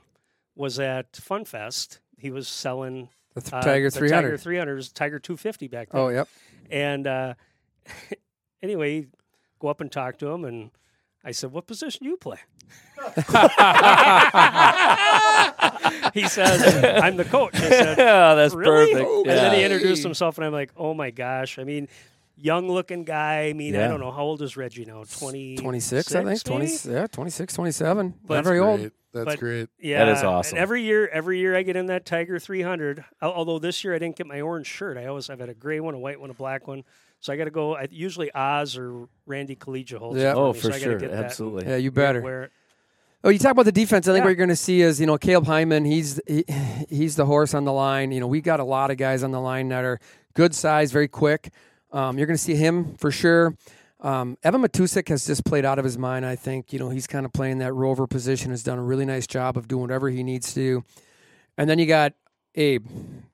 was 0.55 0.79
at 0.79 1.15
Fun 1.17 1.43
Fest. 1.45 1.99
He 2.17 2.32
was 2.32 2.47
selling 2.47 3.10
The 3.36 3.41
th- 3.41 3.53
uh, 3.53 3.62
Tiger 3.62 3.89
the 3.89 3.99
300. 3.99 4.27
Tiger 4.30 4.38
300 4.38 4.75
was 4.75 4.91
Tiger 4.91 5.19
250 5.19 5.67
back 5.67 5.89
then. 5.91 6.01
Oh, 6.01 6.10
yep. 6.10 6.27
And 6.69 7.08
uh, 7.08 7.34
anyway, 8.62 9.08
go 9.60 9.67
up 9.67 9.82
and 9.82 9.91
talk 9.91 10.17
to 10.19 10.27
him, 10.27 10.45
and 10.45 10.71
I 11.23 11.32
said, 11.32 11.51
"What 11.51 11.67
position 11.67 12.03
do 12.03 12.10
you 12.10 12.17
play?" 12.17 12.38
he 16.13 16.27
says, 16.27 16.84
"I'm 17.01 17.15
the 17.15 17.25
coach." 17.25 17.56
I 17.56 17.69
said, 17.69 17.97
yeah, 17.97 18.36
that's 18.36 18.53
really? 18.53 18.93
perfect. 18.93 19.27
And 19.27 19.38
then 19.38 19.53
he 19.53 19.63
introduced 19.63 20.03
himself, 20.03 20.38
and 20.38 20.45
I'm 20.45 20.53
like, 20.53 20.71
oh 20.75 20.93
my 20.93 21.12
gosh. 21.12 21.60
I 21.60 21.63
mean, 21.63 21.88
young 22.38 22.69
looking 22.69 23.04
guy. 23.04 23.47
I 23.47 23.54
mean, 23.54 23.76
I 23.76 23.88
don't 23.88 24.00
know. 24.00 24.12
How 24.12 24.21
old 24.23 24.41
is 24.41 24.56
Reggie 24.56 24.86
now? 24.86 25.04
20, 25.19 25.58
26, 25.58 26.15
I 26.15 26.23
think. 26.23 26.43
20, 26.43 26.67
yeah, 26.91 27.08
26, 27.08 27.54
27. 27.54 28.13
But- 28.26 28.36
Not 28.36 28.43
very 28.43 28.60
old. 28.60 28.91
That's 29.13 29.26
But- 29.26 29.39
great. 29.39 29.69
Yeah, 29.80 30.06
That 30.06 30.12
is 30.13 30.19
and 30.19 30.28
awesome. 30.28 30.58
every 30.60 30.84
year, 30.84 31.08
every 31.08 31.39
year 31.39 31.56
I 31.56 31.63
get 31.63 31.76
in 31.76 31.88
that 31.88 32.06
Tiger 32.06 32.38
300. 32.38 33.04
Although 33.21 33.58
this 33.58 33.84
year 33.84 33.95
I 33.95 34.00
didn't 34.00 34.15
get 34.15 34.28
my 34.28 34.41
orange 34.41 34.67
shirt. 34.67 34.95
I 34.97 35.06
always 35.08 35.30
I've 35.30 35.39
had 35.39 35.50
a 35.50 35.56
gray 35.56 35.80
one, 35.80 35.95
a 35.95 36.00
white 36.00 36.19
one, 36.19 36.30
a 36.30 36.36
black 36.36 36.67
one. 36.67 36.84
So 37.19 37.34
I 37.34 37.38
got 37.38 37.45
to 37.45 37.50
go. 37.52 37.76
I, 37.76 37.88
usually 37.89 38.30
Oz 38.36 38.78
or 38.78 39.08
Randy 39.26 39.56
Collegia 39.56 39.97
holds. 39.97 40.19
Yeah. 40.19 40.32
it 40.32 40.36
Oh, 40.36 40.54
me, 40.54 40.60
for 40.60 40.69
so 40.71 40.76
I 40.76 40.80
sure, 40.80 41.00
get 41.00 41.10
that 41.12 41.23
absolutely. 41.26 41.67
Yeah, 41.67 41.78
you 41.78 41.89
better. 41.89 42.21
Wear 42.21 42.43
it. 42.43 42.52
Oh, 43.23 43.30
you 43.30 43.39
talk 43.39 43.54
about 43.54 43.65
the 43.65 43.71
defense. 43.71 44.08
I 44.08 44.12
think 44.12 44.19
Yeah. 44.21 44.26
what 44.26 44.30
you're 44.30 44.36
going 44.36 44.50
to 44.50 44.56
see 44.56 44.82
is, 44.82 45.00
you 45.02 45.08
know, 45.08 45.17
Caleb 45.17 45.47
Hyman. 45.47 45.84
He's 45.86 46.19
he, 46.28 46.45
he's 46.88 47.15
the 47.15 47.26
horse 47.26 47.56
on 47.56 47.65
the 47.65 47.73
line. 47.73 48.12
You 48.12 48.19
know, 48.19 48.28
we 48.28 48.41
got 48.41 48.60
a 48.60 48.63
lot 48.63 48.91
of 48.91 48.97
guys 48.97 49.23
on 49.23 49.32
the 49.32 49.41
line 49.41 49.69
that 49.69 49.84
are 49.84 50.00
good 50.36 50.54
size, 50.54 50.91
very 50.91 51.08
quick. 51.08 51.50
Um, 51.91 52.17
you're 52.17 52.28
going 52.28 52.38
to 52.38 52.43
see 52.43 52.56
him 52.56 52.95
for 52.95 53.12
sure. 53.12 53.56
Um, 54.00 54.38
Evan 54.43 54.62
Matusik 54.62 55.10
has 55.10 55.26
just 55.26 55.43
played 55.45 55.65
out 55.65 55.80
of 55.80 55.86
his 55.86 55.97
mind. 55.97 56.26
I 56.26 56.36
think 56.36 56.71
you 56.71 56.80
know 56.80 56.89
he's 56.89 57.08
kind 57.08 57.26
of 57.26 57.34
playing 57.34 57.58
that 57.60 57.73
rover 57.73 58.06
position. 58.06 58.52
Has 58.52 58.62
done 58.63 58.78
a 58.78 58.84
really 58.84 59.06
nice 59.06 59.26
job 59.26 59.58
of 59.58 59.67
doing 59.67 59.82
whatever 59.82 60.10
he 60.10 60.23
needs 60.23 60.54
to. 60.54 60.82
do. 60.82 60.86
And 61.58 61.67
then 61.69 61.80
you 61.80 61.88
got 61.88 62.13
Abe, 62.54 62.86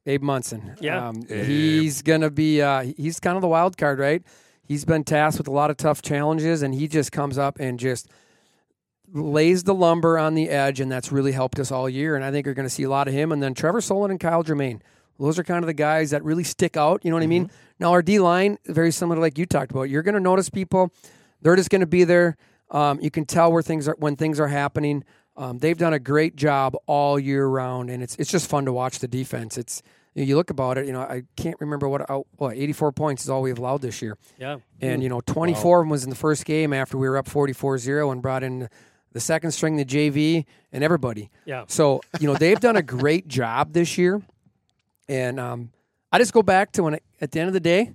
Abe 0.06 0.22
Munson. 0.22 0.76
Yeah. 0.80 1.10
um, 1.10 1.26
he's 1.28 2.02
gonna 2.02 2.30
be. 2.30 2.62
Uh, 2.62 2.94
he's 2.96 3.20
kind 3.20 3.36
of 3.36 3.42
the 3.42 3.48
wild 3.50 3.78
card, 3.78 4.00
right? 4.00 4.24
He's 4.66 4.86
been 4.86 5.04
tasked 5.04 5.38
with 5.38 5.50
a 5.50 5.52
lot 5.52 5.70
of 5.70 5.76
tough 5.76 6.02
challenges, 6.02 6.62
and 6.62 6.74
he 6.74 6.88
just 6.88 7.12
comes 7.12 7.38
up 7.38 7.60
and 7.60 7.78
just 7.78 8.10
lays 9.12 9.63
the 9.63 9.74
lumber 9.74 10.18
on 10.18 10.34
the 10.34 10.50
edge, 10.50 10.80
and 10.80 10.89
that's 10.92 11.12
really 11.12 11.34
helped 11.34 11.60
us 11.60 11.72
all 11.72 11.89
year. 11.89 12.16
And 12.16 12.24
I 12.24 12.32
think 12.32 12.46
you're 12.46 12.56
going 12.56 12.68
to 12.68 12.74
see 12.74 12.84
a 12.84 12.89
lot 12.89 13.08
of 13.10 13.13
him. 13.13 13.32
And 13.32 13.44
then 13.44 13.54
Trevor 13.54 13.82
Solon 13.82 14.10
and 14.12 14.20
Kyle 14.20 14.42
Germain. 14.44 14.82
Those 15.23 15.39
are 15.39 15.43
kind 15.43 15.63
of 15.63 15.67
the 15.67 15.73
guys 15.73 16.12
that 16.12 16.23
really 16.23 16.43
stick 16.43 16.77
out. 16.77 17.03
You 17.03 17.12
know 17.12 17.15
what 17.15 17.23
I 17.23 17.27
mean? 17.27 17.49
Now, 17.79 17.91
our 17.91 18.01
D 18.01 18.19
line, 18.19 18.57
very 18.65 18.91
similar 18.91 19.15
to 19.15 19.21
like 19.21 19.38
you 19.38 19.45
talked 19.45 19.71
about. 19.71 19.83
You're 19.83 20.03
going 20.03 20.15
to 20.15 20.19
notice 20.19 20.49
people, 20.49 20.91
they're 21.41 21.55
just 21.55 21.69
going 21.69 21.81
to 21.81 21.88
be 21.88 22.03
there. 22.03 22.38
Um, 22.71 22.99
you 23.01 23.12
can 23.12 23.25
tell 23.25 23.51
where 23.51 23.62
things 23.62 23.88
are 23.88 23.95
when 23.99 24.15
things 24.15 24.39
are 24.39 24.47
happening. 24.47 25.03
Um, 25.36 25.59
they've 25.59 25.77
done 25.77 25.93
a 25.93 25.99
great 25.99 26.36
job 26.36 26.75
all 26.86 27.19
year 27.19 27.45
round, 27.45 27.89
and 27.89 28.01
it's 28.01 28.15
it's 28.17 28.31
just 28.31 28.49
fun 28.49 28.65
to 28.65 28.73
watch 28.73 28.99
the 28.99 29.07
defense. 29.07 29.57
It's 29.57 29.81
you 30.15 30.36
look 30.36 30.49
about 30.49 30.77
it. 30.77 30.86
You 30.86 30.93
know, 30.93 31.01
I 31.01 31.23
can't 31.36 31.57
remember 31.59 31.88
what 31.89 32.07
what 32.38 32.55
84 32.55 32.91
points 32.91 33.23
is 33.23 33.29
all 33.29 33.41
we've 33.41 33.57
allowed 33.57 33.81
this 33.81 34.01
year. 34.01 34.17
Yeah. 34.38 34.57
And, 34.81 35.01
you 35.01 35.09
know, 35.09 35.21
24 35.21 35.79
of 35.79 35.83
them 35.83 35.89
was 35.89 36.03
in 36.03 36.09
the 36.09 36.15
first 36.15 36.45
game 36.45 36.73
after 36.73 36.97
we 36.97 37.09
were 37.09 37.17
up 37.17 37.27
44 37.27 37.77
0 37.77 38.12
and 38.12 38.21
brought 38.21 38.43
in 38.43 38.69
the 39.12 39.19
second 39.19 39.51
string, 39.51 39.77
the 39.77 39.86
JV, 39.86 40.45
and 40.71 40.83
everybody. 40.83 41.29
Yeah. 41.45 41.65
So, 41.67 42.01
you 42.19 42.27
know, 42.27 42.36
they've 42.36 42.59
done 42.59 42.75
a 42.75 42.83
great 42.83 43.27
job 43.39 43.73
this 43.73 43.97
year. 43.97 44.21
And 45.10 45.39
um, 45.39 45.72
I 46.12 46.18
just 46.20 46.34
go 46.34 46.42
back 46.44 46.72
to 46.74 46.84
when, 46.84 47.00
at 47.22 47.32
the 47.32 47.39
end 47.39 47.48
of 47.48 47.54
the 47.54 47.60
day, 47.60 47.94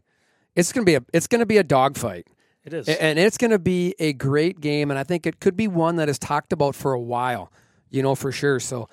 it's 0.55 0.73
going 0.73 0.85
to 0.85 0.91
be 0.91 0.95
a 0.97 1.03
it's 1.13 1.27
going 1.27 1.41
to 1.41 1.47
be 1.47 1.57
a 1.59 1.63
dogfight. 1.65 2.27
It 2.65 2.75
is. 2.75 2.89
A- 2.89 3.03
And 3.03 3.19
it's 3.19 3.39
going 3.39 3.51
to 3.53 3.59
be 3.59 3.95
a 3.99 4.13
great 4.13 4.61
game. 4.61 4.91
And 4.91 4.99
I 4.99 5.05
think 5.05 5.27
it 5.27 5.41
could 5.41 5.57
be 5.57 5.69
one 5.69 5.97
that 5.97 6.09
is 6.09 6.19
talked 6.19 6.53
about 6.53 6.75
for 6.75 6.93
a 6.93 7.01
while, 7.01 7.51
you 7.91 8.03
know, 8.03 8.15
for 8.15 8.31
sure. 8.33 8.61
So, 8.61 8.89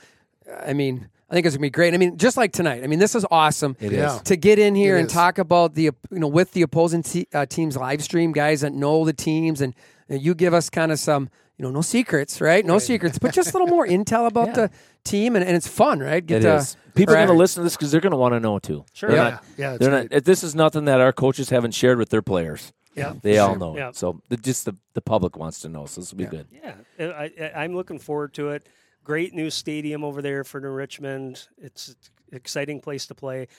I 0.65 0.73
mean, 0.73 1.10
I 1.30 1.34
think 1.34 1.45
it's 1.47 1.56
going 1.56 1.62
to 1.63 1.65
be 1.67 1.69
great. 1.71 1.93
I 1.93 1.97
mean, 1.97 2.17
just 2.17 2.38
like 2.38 2.51
tonight. 2.54 2.84
I 2.84 2.88
mean, 2.88 2.99
this 2.99 3.15
is 3.15 3.25
awesome 3.32 3.75
It 3.80 3.91
Yeah. 3.91 4.15
is. 4.17 4.21
to 4.23 4.38
get 4.38 4.60
in 4.60 4.75
here 4.75 4.95
It 4.95 4.99
and 5.01 5.08
is. 5.08 5.13
talk 5.13 5.39
about 5.39 5.73
the 5.75 5.84
you 5.86 5.93
know 6.12 6.28
with 6.28 6.51
the 6.51 6.62
opposing 6.62 7.01
te- 7.04 7.28
uh, 7.34 7.45
teams 7.47 7.75
live 7.75 8.04
stream 8.04 8.32
guys 8.32 8.62
that 8.62 8.73
know 8.73 9.04
the 9.04 9.13
teams 9.13 9.60
and 9.60 9.73
uh, 10.10 10.13
you 10.15 10.36
give 10.36 10.54
us 10.54 10.69
kind 10.69 10.91
of 10.91 10.99
some, 10.99 11.30
you 11.57 11.63
know, 11.63 11.71
no 11.71 11.81
secrets, 11.81 12.41
right? 12.41 12.65
No 12.65 12.79
secrets, 12.79 13.17
but 13.17 13.33
just 13.33 13.49
a 13.49 13.53
little 13.57 13.67
more 13.67 13.87
intel 13.87 14.27
about 14.27 14.53
the 14.55 14.69
team, 15.03 15.35
and, 15.35 15.45
and 15.45 15.55
it's 15.55 15.67
fun, 15.67 15.99
right? 15.99 16.23
It 16.29 16.39
to- 16.41 16.55
is. 16.55 16.75
People 16.95 17.13
are 17.13 17.17
going 17.17 17.27
to 17.27 17.33
listen 17.33 17.61
to 17.61 17.63
this 17.65 17.75
because 17.75 17.91
they're 17.91 17.99
going 18.01 18.11
to 18.11 18.17
want 18.17 18.33
to 18.35 18.39
know 18.39 18.57
too. 18.57 18.85
Sure. 18.93 19.09
They're 19.09 19.17
Yeah. 19.17 19.29
not- 19.31 19.43
Yeah, 19.57 19.77
they're 19.77 20.03
not. 20.09 20.23
This 20.23 20.43
is 20.43 20.55
nothing 20.55 20.85
that 20.85 21.01
our 21.01 21.11
coaches 21.11 21.49
haven't 21.49 21.71
shared 21.73 21.97
with 21.97 22.07
their 22.09 22.21
players. 22.21 22.71
Yeah. 22.95 23.13
They 23.21 23.37
all 23.37 23.55
know. 23.57 23.75
Yeah. 23.75 23.89
It. 23.89 23.97
So 23.97 24.21
the, 24.29 24.37
just 24.37 24.63
the, 24.63 24.75
the 24.93 25.01
public 25.01 25.35
wants 25.35 25.59
to 25.61 25.69
know. 25.69 25.85
So 25.87 25.99
this 25.99 26.11
will 26.11 26.19
be 26.19 26.25
good. 26.25 26.47
Yeah, 26.51 26.75
I, 26.97 27.31
I, 27.37 27.51
I'm 27.63 27.75
looking 27.75 27.99
forward 27.99 28.33
to 28.35 28.51
it. 28.51 28.69
Great 29.03 29.33
new 29.33 29.49
stadium 29.49 30.05
over 30.05 30.21
there 30.21 30.45
for 30.45 30.61
New 30.61 30.69
Richmond. 30.69 31.47
It's 31.57 31.89
an 32.31 32.37
exciting 32.37 32.79
place 32.79 33.05
to 33.07 33.15
play. 33.15 33.49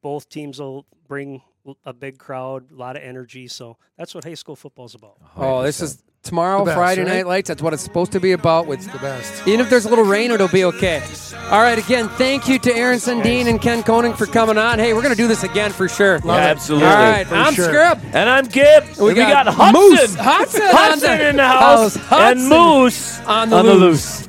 Both 0.00 0.28
teams 0.28 0.60
will 0.60 0.86
bring 1.08 1.42
a 1.84 1.92
big 1.92 2.18
crowd, 2.18 2.70
a 2.72 2.74
lot 2.74 2.96
of 2.96 3.02
energy. 3.02 3.48
So 3.48 3.76
that's 3.96 4.14
what 4.14 4.24
high 4.24 4.34
school 4.34 4.56
football's 4.56 4.94
about. 4.94 5.16
Oh, 5.36 5.58
oh 5.58 5.62
this 5.62 5.80
is 5.80 6.02
tomorrow, 6.22 6.64
best, 6.64 6.76
Friday 6.76 7.02
right? 7.04 7.12
Night 7.14 7.26
Lights. 7.26 7.48
That's 7.48 7.62
what 7.62 7.72
it's 7.72 7.82
supposed 7.82 8.12
to 8.12 8.20
be 8.20 8.32
about. 8.32 8.66
With 8.66 8.90
The 8.90 8.98
best. 8.98 9.46
Even 9.46 9.60
if 9.60 9.70
there's 9.70 9.84
a 9.84 9.88
little 9.88 10.04
rain, 10.04 10.30
it'll 10.30 10.48
be 10.48 10.64
okay. 10.64 11.02
All 11.50 11.60
right, 11.60 11.78
again, 11.78 12.08
thank 12.10 12.48
you 12.48 12.58
to 12.60 12.74
Aaron 12.74 12.98
Sundin 12.98 13.46
and 13.46 13.60
Ken 13.60 13.82
Koenig 13.82 14.16
for 14.16 14.26
coming 14.26 14.56
on. 14.56 14.78
Hey, 14.78 14.94
we're 14.94 15.02
going 15.02 15.14
to 15.14 15.20
do 15.22 15.28
this 15.28 15.42
again 15.42 15.70
for 15.72 15.88
sure. 15.88 16.18
Yeah, 16.24 16.32
absolutely. 16.32 16.88
All 16.88 16.94
right, 16.94 17.26
For 17.26 17.34
I'm 17.34 17.52
sure. 17.54 17.68
Scrib. 17.68 18.02
And 18.14 18.28
I'm 18.28 18.46
Gib. 18.46 18.84
and 18.84 18.98
we 18.98 19.14
got 19.14 19.44
got, 19.44 19.54
Hudson. 19.54 19.80
Moose. 19.82 20.14
Hudson 20.14 20.60
Hudson 20.64 21.18
the 21.18 21.28
in 21.28 21.36
the 21.36 21.46
house. 21.46 21.96
house. 21.96 22.06
Hudson 22.06 22.38
and 22.38 22.48
Moose 22.48 23.20
on 23.20 23.50
the 23.50 23.62
loose. 23.62 24.26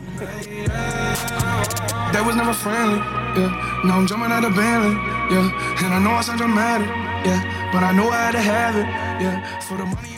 That 2.16 2.24
was 2.26 2.36
never 2.36 2.54
friendly, 2.54 2.98
yeah. 3.00 3.82
Now 3.84 3.98
I'm 3.98 4.08
jumping 4.08 4.32
out 4.32 4.46
of 4.46 4.56
Bentley, 4.56 4.96
yeah. 5.32 5.84
And 5.84 5.94
I 5.94 6.00
know 6.00 6.12
I 6.12 6.22
sound 6.22 6.40
dramatic, 6.40 6.88
yeah. 7.28 7.70
But 7.72 7.84
I 7.84 7.92
know 7.92 8.10
I 8.10 8.26
had 8.26 8.32
to 8.34 8.42
have 8.42 8.76
it, 8.76 8.88
yeah. 9.24 9.60
For 9.62 9.78
the 9.78 9.86
money. 9.86 10.15